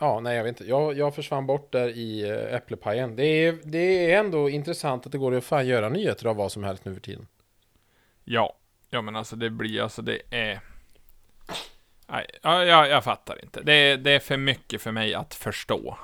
[0.01, 0.71] ja, nej, jag vet inte.
[0.71, 3.17] Jag, jag försvann bort där i uh, äpplepajen.
[3.17, 6.53] Det är, det är ändå intressant att det går att fan göra nyheter av vad
[6.53, 7.27] som helst nu för tiden.
[8.25, 8.57] Ja.
[8.91, 10.61] Ja, men alltså det blir alltså det är...
[12.07, 13.61] Nej, ja, jag, jag fattar inte.
[13.63, 15.99] Det det är för mycket för mig att förstå.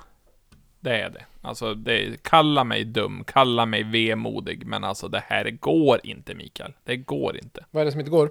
[0.80, 1.24] Det är det.
[1.42, 6.72] Alltså, det, kalla mig dum, kalla mig vemodig, men alltså det här går inte, Mikael.
[6.84, 7.64] Det går inte.
[7.70, 8.30] Vad är det som inte går?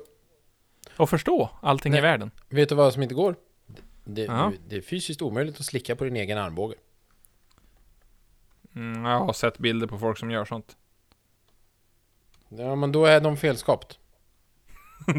[0.98, 2.00] Och förstå allting Nej.
[2.00, 2.32] i världen.
[2.50, 3.36] Vet du vad som inte går?
[4.04, 4.52] Det, Ja.
[4.68, 6.76] det, är fysiskt omöjligt att slicka på din egen armbåge.
[8.76, 10.78] Mm, jag har sett bilder på folk som gör sånt.
[12.50, 14.00] Ja, men då är de felskapt.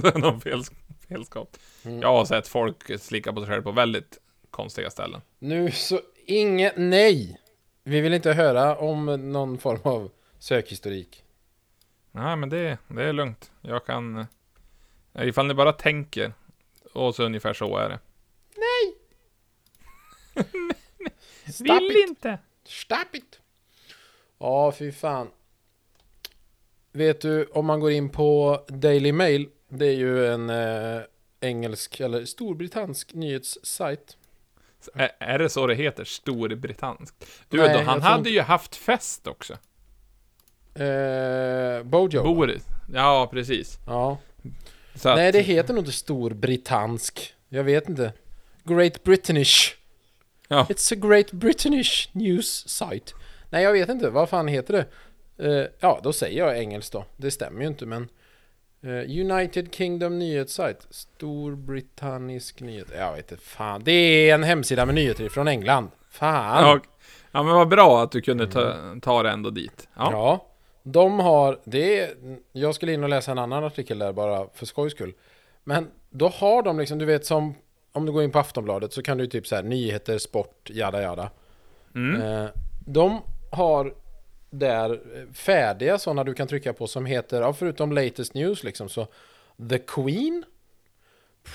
[0.03, 0.63] det är någon fel,
[1.09, 1.57] felskap.
[1.85, 2.01] Mm.
[2.01, 4.19] Jag har sett folk slicka på sig själv på väldigt
[4.51, 5.21] konstiga ställen.
[5.39, 7.41] Nu så, inget, nej!
[7.85, 11.25] Vi vill inte höra om någon form av sökhistorik.
[12.13, 13.51] Nej, men det, det är lugnt.
[13.61, 14.19] Jag kan...
[15.15, 16.33] eh, Ifall ni bara tänker.
[16.93, 17.99] Och så ungefär så är det.
[21.53, 22.09] Stop Vill it!
[22.09, 22.39] inte!
[22.65, 23.41] Stop it!
[24.39, 25.31] Ja, fy fan.
[26.93, 31.01] Vet du, om man går in på Daily Mail, det är ju en eh,
[31.41, 34.17] engelsk eller storbritannsk nyhetssajt.
[34.95, 36.05] Är, är det så det heter?
[36.05, 37.15] Storbritannisk?
[37.49, 39.53] Du, Nej, då, han hade inte- ju haft fest också.
[40.75, 42.23] Eh, Bojo.
[42.23, 42.63] Boris.
[42.95, 43.79] Ja, precis.
[43.87, 44.19] ja.
[44.95, 47.35] Så att, Nej, det heter nog inte storbritannsk.
[47.49, 48.13] Jag vet inte.
[48.65, 49.75] Great British.
[50.49, 50.67] Ja.
[50.69, 53.13] It's a Great British News Site.
[53.51, 54.11] Nej, jag vet inte.
[54.11, 54.87] Vad fan heter det?
[55.49, 57.05] Eh, ja, då säger jag engelskt då.
[57.17, 58.09] Det stämmer ju inte, men...
[58.83, 60.87] eh, United Kingdom nyhetssajt.
[60.91, 62.87] Storbritannisk nyhet.
[62.97, 63.45] Jag vet inte.
[63.45, 63.83] Fan.
[63.85, 65.91] Det är en hemsida med nyheter från England.
[66.11, 66.65] Fan.
[66.65, 66.81] ja,
[67.33, 69.89] ja, men vad bra att du kunde ta, ta det ändå dit.
[69.97, 70.13] Ja.
[70.13, 70.45] Ja.
[70.83, 72.11] De har, det är,
[72.53, 75.15] jag skulle in och läsa en annan artikel där bara för skojs skull.
[75.65, 77.55] Men då har de liksom, du vet som,
[77.93, 81.03] om du går in på Aftonbladet så kan du typ så här nyheter, sport, jada
[81.03, 81.31] jada.
[81.95, 82.23] Mm.
[82.23, 82.51] Eh,
[82.87, 83.95] de har
[84.51, 88.89] där eh, färdiga sådana du kan trycka på som heter, ja, förutom latest news liksom
[88.89, 89.07] så
[89.71, 90.45] The Queen,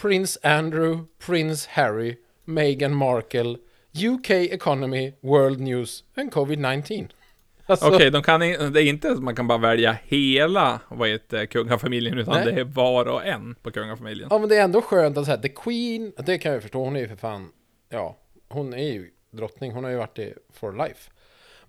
[0.01, 3.57] Prince Andrew, Prince Harry, Meghan Markle,
[4.05, 7.07] UK Economy, World News and Covid-19.
[7.65, 11.09] Alltså, Okej, de kan, i- det är inte att man kan bara välja hela, vad
[11.09, 12.45] heter kungafamiljen, utan Nej.
[12.53, 14.27] det är var och en på kungafamiljen.
[14.31, 16.95] Ja men det är ändå skönt att säga The Queen, det kan jag förstå, hon
[16.95, 17.51] är ju för fan,
[17.89, 18.17] ja,
[18.49, 21.11] hon är ju drottning, hon har ju varit det for life.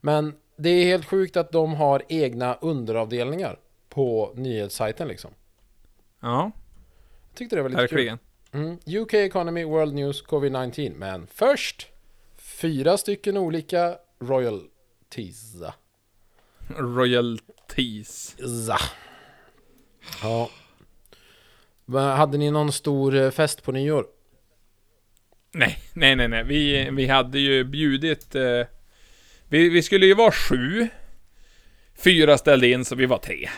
[0.00, 5.30] Men det är helt sjukt att de har egna underavdelningar på nyhetssajten liksom.
[6.20, 6.50] Ja,
[7.30, 8.18] Jag tyckte det var lite verkligen.
[8.52, 8.60] kul.
[8.60, 9.02] Mm.
[9.02, 10.92] UK Economy, World News, Covid-19.
[10.96, 11.88] Men först,
[12.36, 15.54] fyra stycken olika royalties.
[16.76, 18.36] Royalties.
[20.22, 20.50] Ja.
[21.84, 24.06] Men Hade ni någon stor eh, fest på nyår?
[25.52, 26.44] Nej, nej, nej, nej.
[26.44, 28.34] Vi, vi hade ju bjudit...
[28.34, 28.60] Eh,
[29.48, 30.88] vi, vi skulle ju vara sju.
[31.94, 33.48] Fyra ställde in, så vi var tre.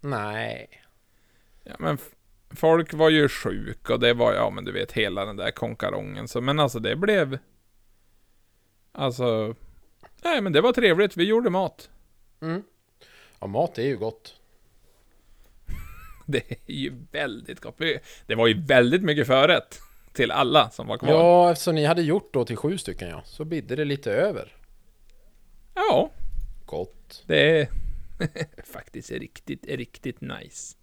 [0.00, 0.68] Nej.
[1.64, 1.98] Ja, men
[2.50, 6.28] folk var ju sjuka och det var, ja men du vet, hela den där konkarongen.
[6.28, 7.38] Så, men alltså det blev...
[8.92, 9.54] Alltså...
[10.24, 11.16] Nej, men det var trevligt.
[11.16, 11.90] Vi gjorde mat.
[12.42, 12.62] Mm.
[13.40, 14.34] Ja, mat är ju gott.
[16.26, 17.78] Det är ju väldigt gott.
[18.26, 19.80] Det var ju väldigt mycket förrätt
[20.12, 21.10] till alla som var kvar.
[21.10, 24.52] Ja, eftersom ni hade gjort då till sju stycken ja, så bidde det lite över.
[25.88, 26.10] Ja
[26.66, 27.22] Gott.
[27.26, 27.68] det är
[28.64, 30.76] faktiskt riktigt, riktigt nice.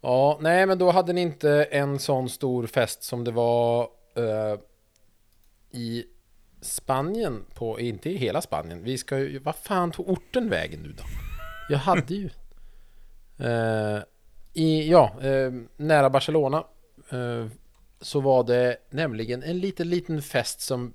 [0.00, 4.58] Ja, nej men då hade ni inte en sån stor fest som det var eh,
[5.70, 6.04] i
[6.60, 8.82] Spanien på, inte i hela Spanien.
[8.82, 11.04] Vi ska ju, vad fan tog orten vägen nu då?
[11.68, 12.30] Jag hade ju.
[13.38, 14.02] Eh,
[14.52, 16.64] i, ja, eh, nära Barcelona
[17.10, 17.46] eh,
[18.00, 20.94] så var det nämligen en liten, liten fest som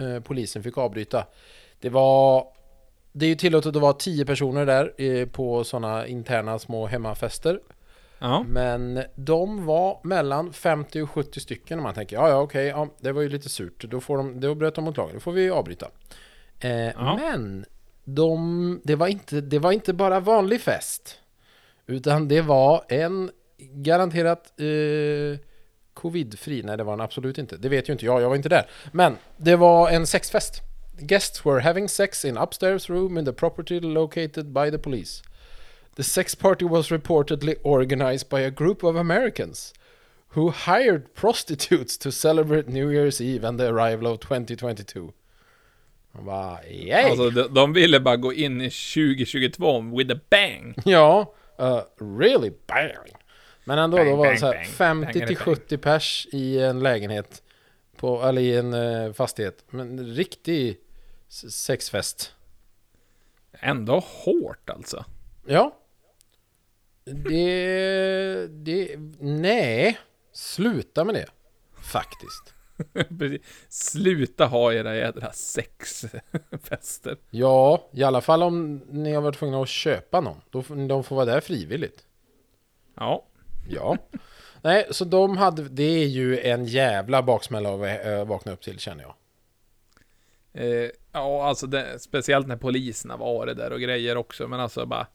[0.00, 1.26] eh, polisen fick avbryta.
[1.80, 2.46] Det var
[3.12, 7.60] det är ju tillåtet att vara 10 personer där eh, på sådana interna små hemmafester.
[8.18, 12.66] Ja, Men de var mellan 50 och 70 stycken och man tänker ja ja okej,
[12.66, 13.84] ja, det var ju lite surt.
[13.84, 15.88] Då, får de, då bröt de mot lagen, då får vi avbryta.
[16.60, 17.16] Eh, Ja.
[17.20, 17.64] Men
[18.04, 21.18] de, det, var inte, det var inte bara vanlig fest.
[21.86, 25.38] Utan det var en garanterat eh,
[25.94, 26.62] covid-fri.
[26.62, 27.56] Nej det var den absolut inte.
[27.56, 28.66] Det vet ju inte jag, jag var inte där.
[28.92, 30.62] Men det var en sexfest.
[30.98, 35.22] Guests were having sex in upstairs room in the property located by the police.
[35.96, 39.74] The sex party was reportedly organized by a group of Americans
[40.34, 45.12] Who hired prostitutes to celebrate New Year's Eve and the arrival of 2022?
[46.14, 47.10] Han bara, yay!
[47.10, 50.74] Alltså de, de ville bara gå in i 2022 with a bang.
[50.84, 53.12] Ja, uh, really bang!
[53.64, 54.66] Men ändå, Bang, då var det så här bang.
[54.66, 57.42] 50 Bangity till 70 pers i en lägenhet.
[57.96, 59.64] På, eller i en eh, fastighet.
[59.70, 60.78] Men riktig
[61.50, 62.34] sexfest.
[63.52, 65.04] Ändå hårt alltså.
[65.46, 65.76] Ja.
[67.04, 68.46] Det...
[68.46, 69.98] det nej.
[70.32, 71.26] Sluta med det.
[71.82, 72.54] Faktiskt.
[73.68, 77.16] Sluta ha era jädra sexfester.
[77.30, 80.40] Ja, i alla fall om ni har varit tvungna att köpa någon.
[80.50, 82.06] Då, får- de får vara där frivilligt.
[82.94, 83.24] Ja.
[83.68, 83.96] Ja.
[84.62, 85.62] Nej, så de hade...
[85.62, 89.14] Det är ju en jävla baksmälla att äh, vakna upp till känner jag.
[90.54, 94.86] Eh, ja, alltså det, speciellt när polisen har varit där och grejer också, men alltså
[94.86, 95.06] bara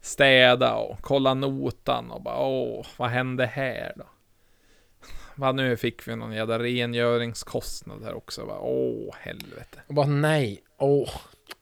[0.00, 4.04] städa och kolla notan och bara åh, vad hände här då?
[5.34, 9.82] Vad nu fick vi någon jävla rengöringskostnad här också, bara, åh helvete.
[9.86, 10.62] Och bara nej.
[10.78, 11.10] Åh.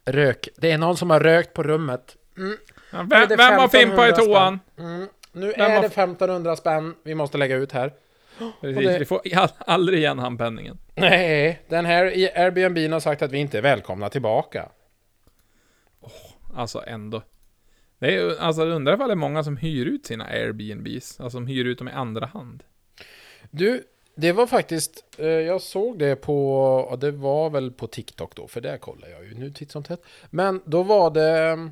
[0.05, 0.49] Rök.
[0.57, 2.17] Det är någon som har rökt på rummet.
[2.35, 4.61] Ja, är vem, det vem har 1500 fimpat i toan?
[4.79, 5.09] Mm.
[5.39, 7.93] Nu är det 1500 spänn vi måste lägga ut här.
[8.61, 9.21] Precis, det- vi får
[9.59, 10.79] aldrig igen handpenningen.
[10.95, 14.69] Nej, den här Airbnb har sagt att vi inte är välkomna tillbaka.
[16.55, 17.23] Alltså ändå.
[17.99, 21.37] Det är alltså jag undrar ifall det är många som hyr ut sina Airbnbs, alltså
[21.37, 22.63] som hyr ut dem i andra hand.
[23.51, 28.47] Du, det var faktiskt, eh, jag såg det på, det var väl på TikTok då,
[28.49, 30.03] för där kollar jag ju nu titt som tätt.
[30.31, 31.71] Men då var det,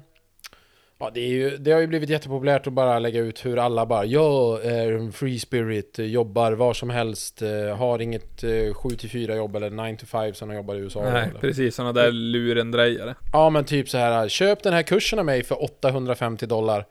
[0.99, 3.87] ja det, är ju, det har ju blivit jättepopulärt att bara lägga ut hur alla
[3.87, 8.43] bara, jag är en free spirit, eh, jobbar var som helst, eh, har inget
[8.75, 11.03] 7-4 jobb eller 9-5 som de jobbar i USA.
[11.11, 11.41] Nej, eller.
[11.41, 13.15] precis sådana där lurendrejare.
[13.33, 16.87] Ja men typ så här, köp den här kursen av mig för 850 dollar.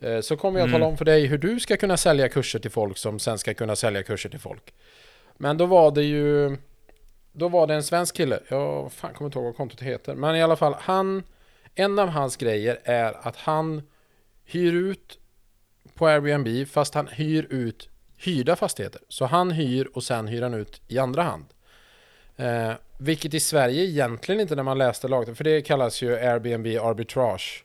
[0.00, 0.80] Eh, Så kommer jag Mm.
[0.80, 3.54] tala om för dig hur du ska kunna sälja kurser till folk som sen ska
[3.54, 4.74] kunna sälja kurser till folk.
[5.36, 6.56] Men då var det ju...
[7.32, 10.14] Då var det en svensk kille, jag fan kommer inte ihåg vad kontot heter.
[10.14, 11.22] Men i alla fall, han...
[11.80, 13.82] En av hans grejer är att han
[14.44, 15.18] hyr ut
[15.94, 19.00] på Airbnb fast han hyr ut hyrda fastigheter.
[19.08, 21.44] Så han hyr och sen hyr han ut i andra hand.
[22.36, 26.66] Eh, vilket i Sverige egentligen inte när man läste lagen, för det kallas ju Airbnb
[26.66, 27.64] arbitrage.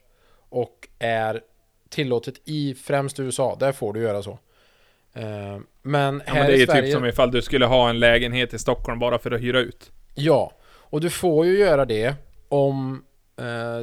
[0.49, 1.41] Och är
[1.89, 4.39] tillåtet i främst USA, där får du göra så.
[5.13, 6.81] Eh, men Ja, här men det är ju Sverige...
[6.81, 9.91] typ som ifall du skulle ha en lägenhet i Stockholm bara för att hyra ut.
[10.15, 12.15] Ja, och du får ju göra det
[12.49, 13.03] om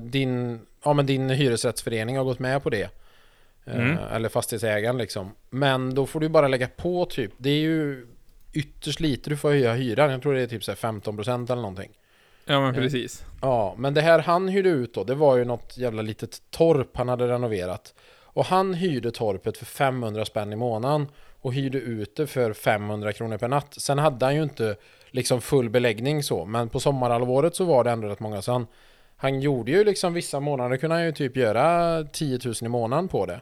[0.03, 2.83] din, ja, men din hyresrättsförening har gått med på det.
[2.83, 2.91] Eh,
[3.77, 3.99] Mm.
[4.13, 5.31] Eller fastighetsägaren liksom.
[5.51, 8.07] Men då får du bara lägga på typ, det är ju
[8.53, 10.11] ytterst lite du får höja hyran.
[10.11, 11.91] Jag tror det är typ så här 15% eller någonting.
[12.45, 13.25] Ja men precis.
[13.43, 16.97] Ja, men det här han hyrde ut då, det var ju något jävla litet torp
[16.97, 17.95] han hade renoverat.
[18.23, 21.07] Och han hyrde torpet för 500 spänn i månaden
[21.41, 23.75] och hyrde ut det för 500 kronor per natt.
[23.79, 24.77] Sen hade han ju inte
[25.11, 28.43] liksom full beläggning så, men på sommarhalvåret så var det ändå rätt många.
[28.43, 28.67] Så han,
[29.21, 33.09] han gjorde ju liksom vissa månader kunde han ju typ göra 10 000 i månaden
[33.09, 33.41] på det.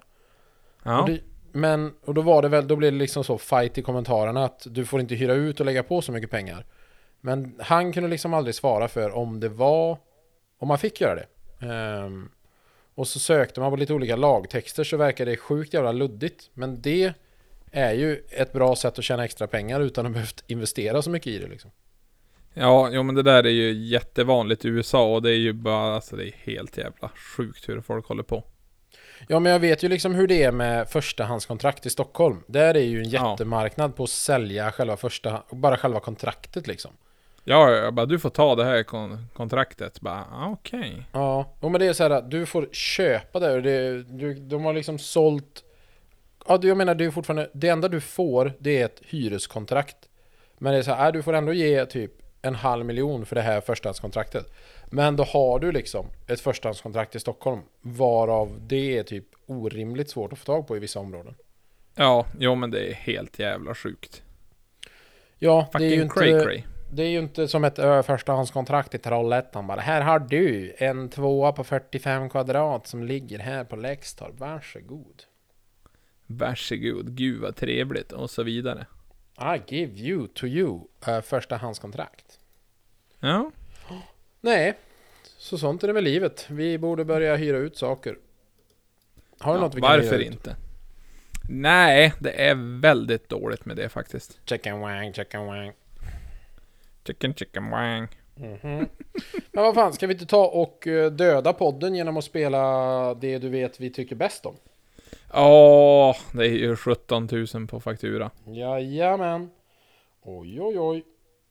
[0.83, 1.03] Ja.
[1.03, 1.21] Och det
[1.53, 4.67] men, och då var det väl, då blev det liksom så fight i kommentarerna att
[4.71, 6.67] du får inte hyra ut och lägga på så mycket pengar.
[7.21, 9.99] Men han kunde liksom aldrig svara för om det var,
[10.59, 11.27] om man fick göra det.
[11.67, 12.29] Ehm,
[12.95, 16.51] och så sökte man på lite olika lagtexter så verkar det sjukt jävla luddigt.
[16.55, 17.13] Men det
[17.71, 21.33] är ju ett bra sätt att tjäna extra pengar utan att behövt investera så mycket
[21.33, 21.71] i det liksom.
[22.55, 25.95] Ja, jo men det där är ju jättevanligt i USA och det är ju bara,
[25.95, 28.45] alltså det är helt jävla sjukt hur folk håller på.
[29.29, 32.43] Ja men jag vet ju liksom hur det är med förstahandskontrakt i Stockholm.
[32.47, 36.91] Där är ju en jättemarknad på att sälja själva första, bara själva kontraktet liksom.
[37.45, 40.01] Ja, jag bara du får ta det här kon- kontraktet.
[40.01, 41.07] Bara, ah, okej.
[41.13, 44.35] Ja, och men det är så här att du får köpa det och det, du,
[44.35, 45.65] de har liksom sålt
[46.49, 49.97] Ja, jag menar det är fortfarande Det enda du får det är ett hyreskontrakt
[50.59, 53.37] Men det är så här, äh, du får ändå ge typ en halv miljon för
[53.37, 54.53] det här förstahandskontraktet
[54.91, 60.33] Men då har du liksom ett förstahandskontrakt i Stockholm Varav det är typ orimligt svårt
[60.33, 61.35] att få tag på i vissa områden
[61.95, 64.23] Ja, jo men det är helt jävla sjukt.
[65.39, 66.63] Ja, det är ju inte cray.
[66.93, 71.53] Det är ju inte som ett förstahandskontrakt i Trollhättan bara Här har du en tvåa
[71.53, 75.23] på 45 kvadrat som ligger här på Läxtorp Varsågod
[76.27, 78.87] Varsågod, gud vad trevligt och så vidare.
[79.41, 82.38] I give you to you uh, förstahandskontrakt.
[83.21, 83.51] Ja,
[84.41, 84.75] Nej,
[85.39, 86.47] så sånt är det med livet.
[86.51, 88.19] Vi borde börja hyra ut saker.
[89.39, 90.33] Har du ja något vi kan varför hyra ut?
[90.33, 90.57] inte?
[91.51, 94.39] Nej, det är väldigt dåligt med det faktiskt.
[94.45, 95.73] Chicken wang, chicken wang.
[97.07, 98.09] Chicken chicken wang.
[98.35, 98.89] Mhm.
[99.53, 103.39] Men vad fan, ska vi inte ta och eh, döda podden genom att spela det
[103.39, 104.55] du vet vi tycker bäst om?
[105.35, 108.31] Åh, det är ju 17 000 på faktura.
[108.47, 109.51] Jajamän.
[110.23, 111.05] Oj, oj, oj.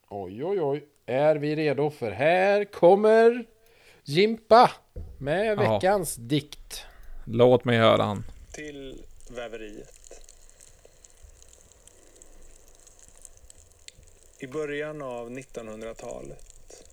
[0.10, 0.86] Oj, oj, oj.
[1.10, 1.90] Är vi redo?
[1.90, 3.46] För här kommer
[4.04, 4.72] Jimpa
[5.20, 5.74] med Ja.
[5.74, 6.82] veckans dikt.
[7.26, 8.24] Låt mig höra han.
[8.54, 10.22] till väveriet.
[14.40, 16.84] I början av 1900-talet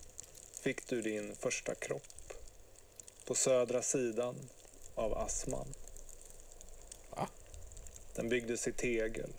[0.62, 2.32] fick du din första kropp
[3.26, 4.34] på södra sidan
[4.94, 5.66] av Asman.
[7.10, 7.28] Va?
[8.16, 9.30] Den byggdes i tegel,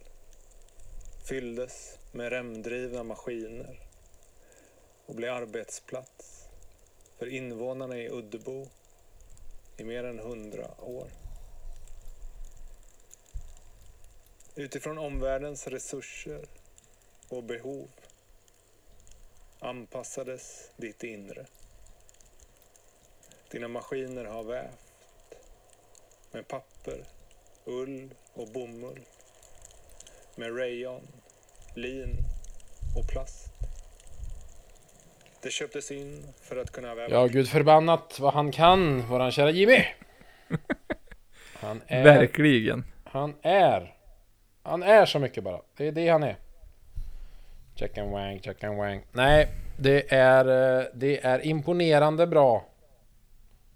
[1.30, 3.80] fylldes med remdrivna maskiner
[5.06, 6.48] och blev arbetsplats
[7.18, 8.68] för invånarna i Uddebo
[9.78, 11.08] i mer än hundra år.
[14.56, 16.46] Utifrån omvärldens resurser
[17.30, 17.90] och behov
[19.60, 21.46] anpassades ditt inre.
[23.52, 25.36] Dina maskiner har vävt
[26.32, 27.06] med papper,
[27.66, 29.06] ull och bomull,
[30.36, 31.08] med rayon,
[31.76, 32.18] lin
[32.98, 33.50] och plast.
[35.46, 39.52] Det köptes in för att kunna väva Ja, gud förbannat vad han kan, våran kära
[39.52, 39.84] Jimmy.
[41.54, 42.86] Han är, Verkligen.
[43.04, 43.96] han är,
[44.64, 45.62] han är så mycket bara.
[45.78, 46.36] Det är det han är.
[47.76, 49.02] Check and wang, check and wang.
[49.12, 49.48] Nej,
[49.80, 52.66] det är, eh, det är imponerande bra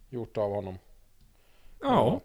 [0.09, 0.79] gjort av honom.
[1.81, 2.21] Ja.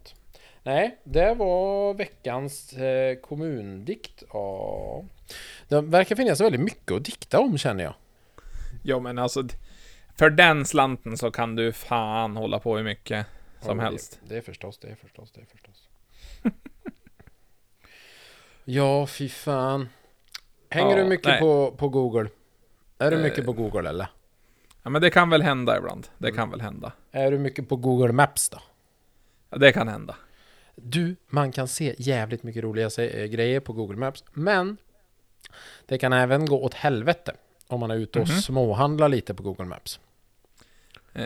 [0.62, 4.22] Nej, det var veckans eh, kommundikt.
[4.32, 5.04] Ja.
[5.68, 7.94] Det verkar finnas väldigt mycket att dikta om känner jag.
[8.86, 9.42] Ja men alltså,
[10.18, 13.26] för den slanten så kan du fan hålla på hur mycket
[13.60, 14.18] som Ja, helst.
[14.22, 15.88] Det, det är förstås, det är förstås, det är förstås.
[18.64, 19.88] ja, fy fan.
[20.70, 21.40] Hänger Ja, du mycket nej.
[21.40, 22.28] på, på Google?
[22.98, 23.22] Är du Eh.
[23.22, 24.06] mycket på Google eller?
[24.82, 26.06] Ja men det kan väl hända ibland.
[26.18, 26.36] Det Mm.
[26.38, 26.92] kan väl hända.
[27.10, 28.58] Är du mycket på Google Maps då?
[29.50, 30.16] Ja, det kan hända.
[30.76, 34.76] Du, man kan se jävligt mycket roliga eh, grejer på Google Maps, men
[35.86, 37.36] det kan även gå åt helvete
[37.66, 38.40] om man är ute och Mhm.
[38.40, 40.00] småhandlar lite på Google Maps.
[41.12, 41.24] Eh,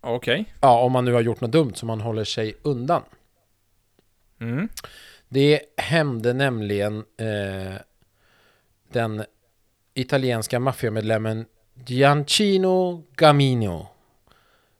[0.00, 0.44] Okej.
[0.60, 3.02] Ja, om man nu har gjort något dumt så man håller sig undan.
[4.40, 4.68] Mm.
[5.28, 7.74] Det hände nämligen eh,
[8.92, 9.24] den
[9.94, 11.46] italienska maffiamedlemmen
[11.86, 13.86] Giancino Gamino.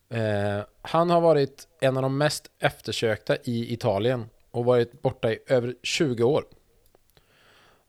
[0.09, 5.39] Eh, han har varit en av de mest eftersökta i Italien och varit borta i
[5.47, 6.45] över 20 år.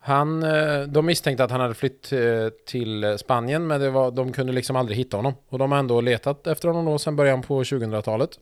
[0.03, 4.33] Han, eh, de misstänkte att han hade flytt eh, till Spanien men det var, de
[4.33, 5.33] kunde liksom aldrig hitta honom.
[5.49, 8.39] Och de har ändå letat efter honom då sedan början på 2000-talet.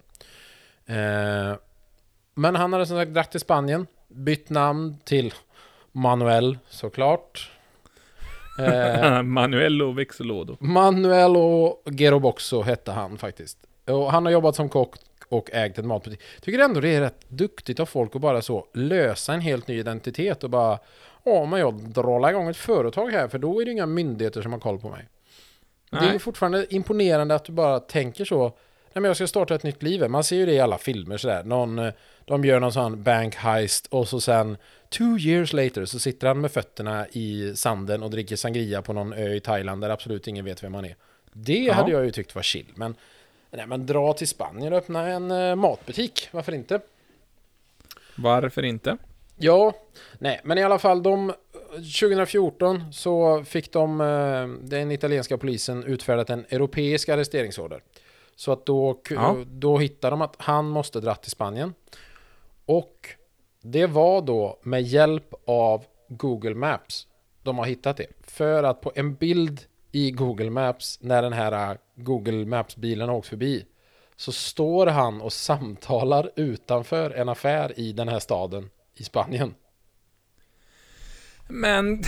[0.85, 1.57] Eh,
[2.33, 5.33] men han hade som sagt dragit till Spanien, bytt namn till
[5.91, 7.51] Manuel såklart.
[8.59, 10.57] Eh, Manuello Vexolodo.
[10.59, 13.57] Manuelo Geroboxo hette han faktiskt.
[13.85, 14.95] Och han har jobbat som kock
[15.29, 16.21] och ägt en matbutik.
[16.41, 19.79] Tycker ändå det är rätt duktigt av folk att bara så lösa en helt ny
[19.79, 20.79] identitet och bara
[21.45, 24.59] men jag drar igång ett företag här för då är det inga myndigheter som har
[24.59, 25.05] koll på mig.
[25.89, 26.19] Det är Nej.
[26.19, 28.41] fortfarande imponerande att du bara tänker så.
[28.93, 30.09] Nej men jag ska starta ett nytt liv.
[30.09, 31.43] Man ser ju det i alla filmer sådär.
[31.43, 31.93] Någon, eh,
[32.25, 34.57] de gör någon sån bank heist och så sen
[34.89, 39.13] two years later så sitter han med fötterna i sanden och dricker sangria på någon
[39.13, 40.95] ö i Thailand där absolut ingen vet vem han är.
[41.33, 41.73] Det Ja.
[41.73, 42.65] hade jag ju tyckt var chill.
[42.75, 42.95] Men,
[43.51, 46.27] nej, men dra till Spanien och öppna en eh, matbutik.
[46.31, 46.79] Varför inte?
[48.15, 48.97] Varför inte?
[49.41, 49.73] Ja,
[50.19, 51.33] nej, men i alla fall de
[51.99, 57.83] 2014 så fick de eh, den italienska polisen utfärdat en europeisk arresteringsorder.
[58.35, 59.35] Så att då, Ja.
[59.47, 61.73] då hittade de att han måste dra till Spanien.
[62.65, 63.09] Och
[63.61, 67.07] det var då med hjälp av Google Maps
[67.43, 68.07] de har hittat det.
[68.21, 69.61] För att på en bild
[69.91, 73.65] i Google Maps när den här eh, Google Maps-bilen har åkt förbi
[74.15, 78.69] så står han och samtalar utanför en affär i den här staden
[78.99, 79.55] i Spanien.
[81.47, 82.01] Men...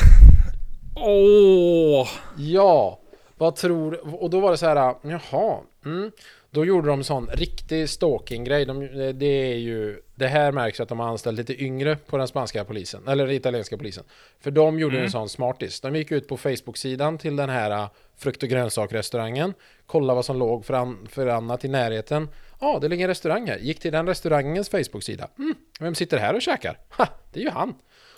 [0.95, 2.07] Åh!
[2.37, 2.99] Ja,
[3.37, 4.21] vad tror...
[4.23, 6.11] Och då var det så här, jaha, mm.
[6.53, 8.65] Då gjorde de sån riktig stalking-grej.
[8.65, 8.79] De,
[9.13, 10.01] det är ju...
[10.15, 13.35] Det här märks att de har anställt lite yngre på den spanska polisen, eller den
[13.35, 14.03] italienska polisen.
[14.39, 15.81] För de gjorde en sån smartis.
[15.81, 19.53] De gick ut på Facebook-sidan till den här äh, frukt och grönsakrestaurangen,
[19.85, 22.27] kollade vad som låg för, an, för annat i närheten.
[22.61, 23.57] Ja, det ligger en restaurang här.
[23.57, 25.27] Gick till den restaurangens Facebook-sida.
[25.37, 26.77] Mm, vem sitter här och käkar?
[26.97, 27.73] Ha, det är ju han.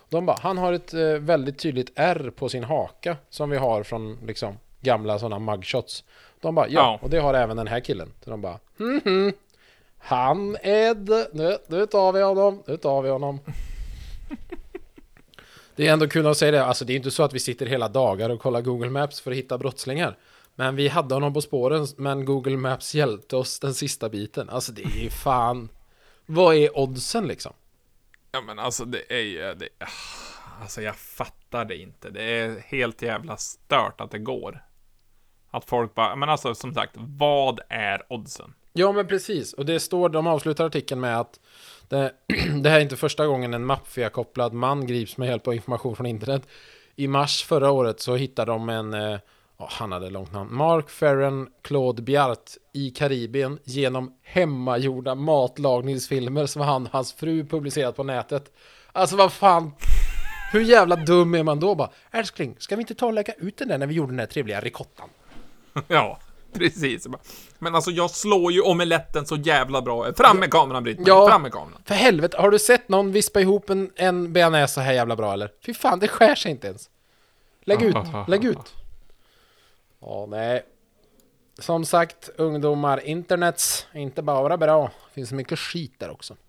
[0.10, 3.84] De bara, han har ett eh, väldigt tydligt R på sin haka som vi har
[3.84, 6.04] från liksom gamla sådana mugshots.
[6.42, 7.00] De bara, ja, Ja.
[7.02, 8.14] och det har även den här killen.
[8.24, 9.34] Så de bara, mhm.
[9.98, 13.40] Han är d- nu, nu tar vi honom, nu tar vi honom.
[15.76, 17.66] Det är ändå kul att säga det, alltså det är inte så att vi sitter
[17.66, 20.18] hela dagar och kollar Google Maps för att hitta brottslingar.
[20.56, 24.50] Men vi hade honom på spåren, men Google Maps hjälpte oss den sista biten.
[24.50, 25.70] Alltså det är ju fan...
[26.26, 27.54] Vad är oddsen liksom?
[28.32, 32.10] Ja men alltså det är ju, det, ah, alltså jag fattar det inte.
[32.10, 34.64] Det är helt jävla stört att det går.
[35.52, 38.54] Att folk bara, men alltså som sagt, vad är oddsen?
[38.74, 39.54] Ja, men precis.
[39.54, 41.40] Och det står, de avslutar artikeln med att
[41.88, 42.14] det,
[42.62, 46.06] det här är inte första gången en maffiakopplad man grips med hjälp av information från
[46.06, 46.48] internet.
[46.96, 49.20] I mars förra året så hittade de en, eh,
[49.58, 56.62] ja, han hade långt namn, Mark Ferren Claude Biart i Karibien genom hemmagjorda matlagningsfilmer som
[56.62, 58.52] han och hans fru publicerat på nätet.
[58.92, 59.72] Alltså vad fan,
[60.52, 61.90] hur jävla dum är man då bara?
[62.12, 64.26] Älskling, ska vi inte ta och lägga ut den där när vi gjorde den där
[64.26, 65.10] trevliga ricottan?
[65.88, 66.20] Ja,
[66.54, 67.08] precis.
[67.60, 70.14] Men alltså jag slår ju omeletten så jävla bra.
[70.14, 71.28] Fram med kameran Britt Ja.
[71.28, 71.82] Fram med kameran.
[71.86, 75.34] För helvete, har du sett någon vispa ihop en, en bearnaise så här jävla bra
[75.34, 75.52] eller?
[75.66, 76.90] Fy fan, det skär sig inte ens.
[77.64, 77.96] Lägg ut,
[78.28, 78.74] lägg ut.
[80.06, 80.66] Ja, nej.
[81.60, 84.92] Som sagt, ungdomar, internets är inte bara bra.
[85.08, 86.36] Det finns mycket skit där också.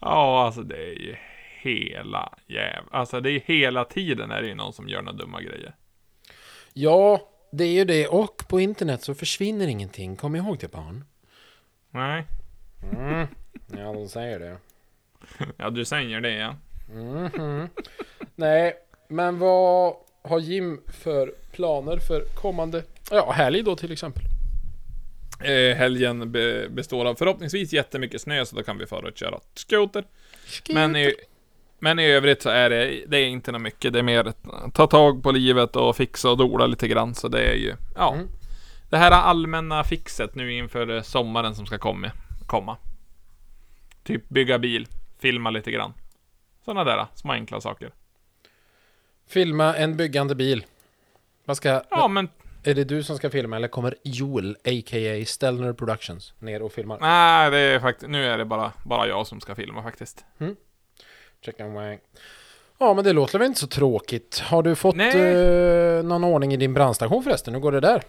[0.00, 1.16] Ja, alltså det är ju
[1.62, 2.90] hela jävla...
[2.90, 5.74] Alltså det är hela tiden är det ju någon som gör några dumma grejer.
[6.72, 8.06] Ja, det är ju det.
[8.08, 10.16] Och på internet så försvinner ingenting.
[10.16, 11.04] Kom ihåg det barn.
[11.90, 12.24] Nej.
[13.76, 14.56] Ja, de säger det.
[15.56, 16.54] Ja, du säger det ja.
[18.34, 18.74] Nej,
[19.08, 19.96] men vad
[20.26, 24.22] har Jim för planer för kommande ja, helg då till exempel?
[25.40, 29.40] Eh, helgen be består av förhoppningsvis jättemycket snö, så då kan vi fara och köra
[29.54, 30.04] skoter.
[30.70, 31.14] Men i,
[31.78, 33.92] men i övrigt så är det, det är inte något mycket.
[33.92, 37.14] Det är mer att ta tag på livet och fixa och dola lite grann.
[37.14, 38.14] Så det är ju, ja.
[38.14, 38.28] Mm.
[38.90, 42.12] Det här allmänna fixet nu inför sommaren som ska komma.
[42.46, 42.76] komma.
[44.04, 45.92] Typ bygga bil, filma lite grann.
[46.64, 47.90] Sådana där små enkla saker.
[49.28, 50.64] Filma en byggande bil.
[51.44, 51.82] Vad ska...
[51.90, 52.28] Ja, men
[52.64, 55.24] Är det du som ska filma eller kommer Joel, a.k.a.
[55.26, 56.98] Stellner Productions, ner och filmar?
[57.00, 60.24] nej, det är faktiskt, nu är det bara, bara jag som ska filma faktiskt.
[61.44, 61.98] Chicken wang.
[62.78, 64.38] Ja, men det låter väl inte så tråkigt.
[64.38, 67.54] Har du fått eh, någon ordning i din brandstation förresten?
[67.54, 68.02] Hur går det där?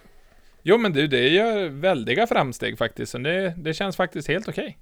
[0.61, 3.11] Jo, men du, det gör väldiga framsteg faktiskt.
[3.11, 4.77] Så det, det känns faktiskt helt okej.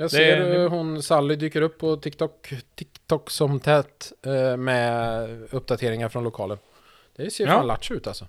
[0.00, 5.28] Jag ser det- eh, hon Sally dyker upp på TikTok, TikTok som tät eh, med
[5.50, 6.58] uppdateringar från lokalen.
[7.16, 7.50] Det ser Ja.
[7.52, 8.26] fan latch ut alltså.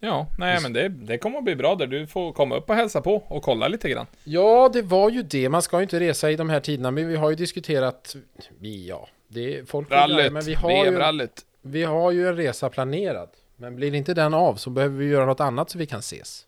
[0.00, 1.86] Ja, nej men det, det kommer att bli bra där.
[1.86, 4.06] Du får komma upp och hälsa på och kolla lite grann.
[4.24, 5.48] Ja, det var ju det.
[5.48, 8.16] Man ska ju inte resa i de här tiderna, men vi har ju diskuterat...
[8.60, 11.44] Vi, ja, det är folk Rallyt, göra, men vi har, ju, vevrallyt.
[11.62, 13.28] vi har ju en resa planerad.
[13.56, 16.46] Men blir inte den av så behöver vi göra något annat så vi kan ses.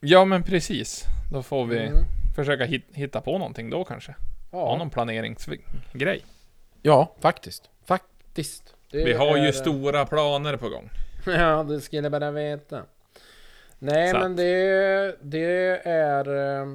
[0.00, 1.04] Ja, men precis.
[1.32, 1.98] Då får vi Mm.
[2.34, 4.14] Försöka hit, hitta på någonting då kanske.
[4.50, 6.24] Ha Ja, någon planeringsgrej.
[6.82, 7.70] ja faktiskt.
[7.84, 8.74] Faktiskt.
[8.90, 10.90] Det Vi har är- ju stora planer på gång.
[11.26, 12.82] Ja, det skulle jag bara veta.
[13.78, 16.28] Nej, Så men det, det är...
[16.62, 16.68] eh,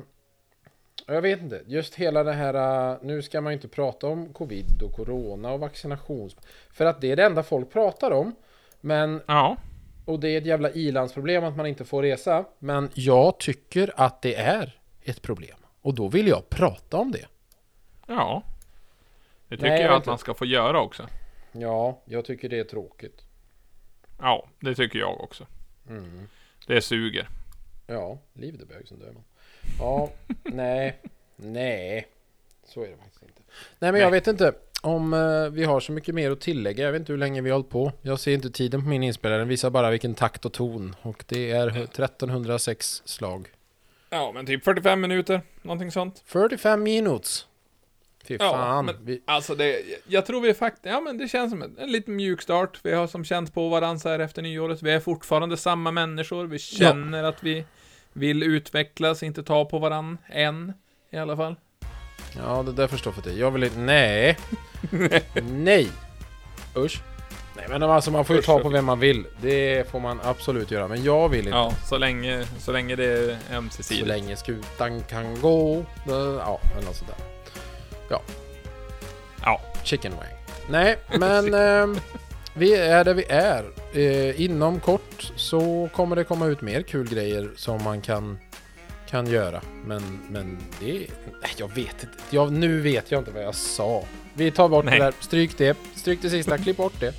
[1.08, 2.91] Jag vet inte, just hela det här...
[2.91, 6.36] eh, Nu ska man ju inte prata om covid och corona och vaccinations...
[6.72, 8.36] För att det är det enda folk pratar om.
[8.82, 9.58] Men, Ja,
[10.05, 12.45] och det är ett jävla ilandsproblem att man inte får resa.
[12.60, 14.76] Men jag tycker att det är
[15.10, 15.58] ett problem.
[15.82, 17.26] Och då vill jag prata om det.
[18.08, 18.43] ja.
[19.49, 21.08] Det tycker Nej, jag jag att man ska få göra också.
[21.51, 23.22] Ja, jag tycker det är tråkigt.
[24.20, 25.45] Ja, det tycker jag också.
[25.89, 26.28] Mm.
[26.68, 27.30] Det suger.
[27.88, 29.24] Ja, livet är bög som dör man.
[29.80, 30.10] Ja,
[30.43, 30.97] nej,
[31.36, 32.08] nej.
[32.66, 33.41] Så är det faktiskt inte.
[33.80, 34.20] Nej, men jag Nej.
[34.20, 36.86] vet inte om eh, vi har så mycket mer att tillägga.
[36.86, 37.91] Jag vet inte hur länge vi har hållit på.
[38.01, 39.39] Jag ser inte tiden på min inspelare.
[39.39, 40.95] Den visar bara vilken takt och ton.
[41.01, 43.47] Och det är 1306 slag.
[44.10, 46.24] Ja, men typ 45 minuter, någonting sånt.
[46.26, 47.45] 45 minutes.
[48.28, 48.86] Fy Ja, fan.
[48.86, 51.91] men- Vi, Alltså det, jag tror vi faktiskt, ja men det känns som en, en
[51.91, 52.80] liten mjuk start.
[52.84, 54.82] Vi har som känt på varandra så här efter nyåret.
[54.84, 56.45] Vi är fortfarande samma människor.
[56.45, 57.66] Vi känner att vi
[58.14, 60.74] vill utvecklas, inte ta på varandra än.
[61.10, 61.55] I alla fall.
[62.38, 63.39] ja, det där förstår för dig.
[63.39, 63.78] Jag vill inte...
[63.80, 64.38] Nej.
[65.43, 65.89] nej.
[66.78, 67.01] Usch.
[67.58, 69.26] Nej, men alltså man får ju ta så på vem man vill.
[69.41, 70.88] Det får man absolut göra.
[70.88, 71.49] Men jag vill inte.
[71.49, 74.08] Ja, så länge, så länge det är Så ömsesidigt.
[74.08, 75.86] länge skutan kan gå.
[76.08, 77.16] Ja, eller något sådär.
[78.10, 78.22] Ja.
[79.84, 80.28] Chicken wang.
[80.70, 81.99] Nej, men ehm,
[82.53, 83.66] vi är där vi är.
[83.93, 88.38] Eh, inom kort så kommer det komma ut mer kul grejer som man kan,
[89.10, 89.62] kan göra.
[89.86, 91.08] Men, men det...
[91.41, 92.18] Nej, jag vet inte.
[92.30, 94.03] Jag, nu vet jag inte vad jag sa.
[94.34, 94.99] Vi tar bort Nej.
[94.99, 95.14] det där.
[95.20, 95.78] Stryk det.
[95.95, 96.58] Stryk det sista.
[96.58, 97.14] Klipp bort det.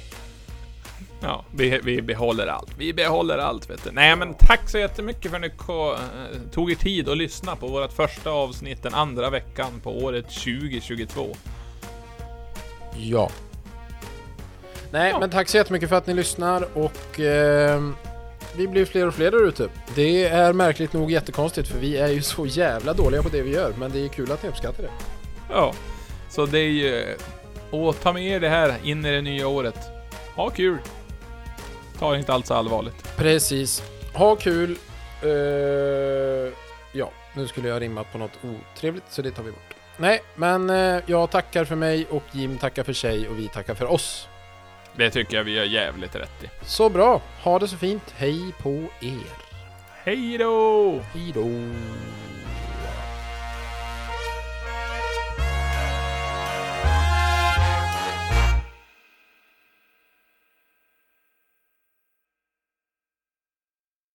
[1.21, 2.71] Ja, vi, vi behåller allt.
[2.79, 3.91] Vi behåller allt, vet du.
[3.93, 7.67] Nej, men tack så jättemycket för att ni eh, tog er tid att lyssna på
[7.67, 11.37] vårt första avsnitt den andra veckan på året 2022.
[12.97, 13.31] Ja.
[14.91, 15.21] Nej, Ja.
[15.21, 17.95] men tack så jättemycket för att ni lyssnar och ehm,
[18.57, 19.69] vi blir fler och fler där ute.
[19.95, 23.51] Det är märkligt nog jättekonstigt för vi är ju så jävla dåliga på det vi
[23.51, 23.73] gör.
[23.79, 24.91] Men det är kul att ni uppskattar det.
[25.51, 25.73] Ja.
[26.31, 27.17] Så det är ju...
[27.71, 29.79] Och ta med er det här in i det nya året.
[30.35, 30.79] Ha kul!
[31.99, 33.17] Ta det inte alls allvarligt.
[33.17, 33.83] Precis.
[34.15, 34.77] Ha kul.
[35.23, 35.31] Eh,
[36.93, 39.75] ja, nu skulle jag ha rimmat på något otrevligt så det tar vi bort.
[39.97, 43.75] Nej, men eh, jag tackar för mig och Jim tackar för sig och vi tackar
[43.75, 44.29] för oss.
[44.97, 46.47] Det tycker jag vi gör jävligt rätt i.
[46.63, 47.23] Så bra.
[47.43, 48.15] Ha det så fint.
[48.17, 49.33] Hej på er.
[50.05, 51.01] Hej då!
[51.15, 51.49] Hej då.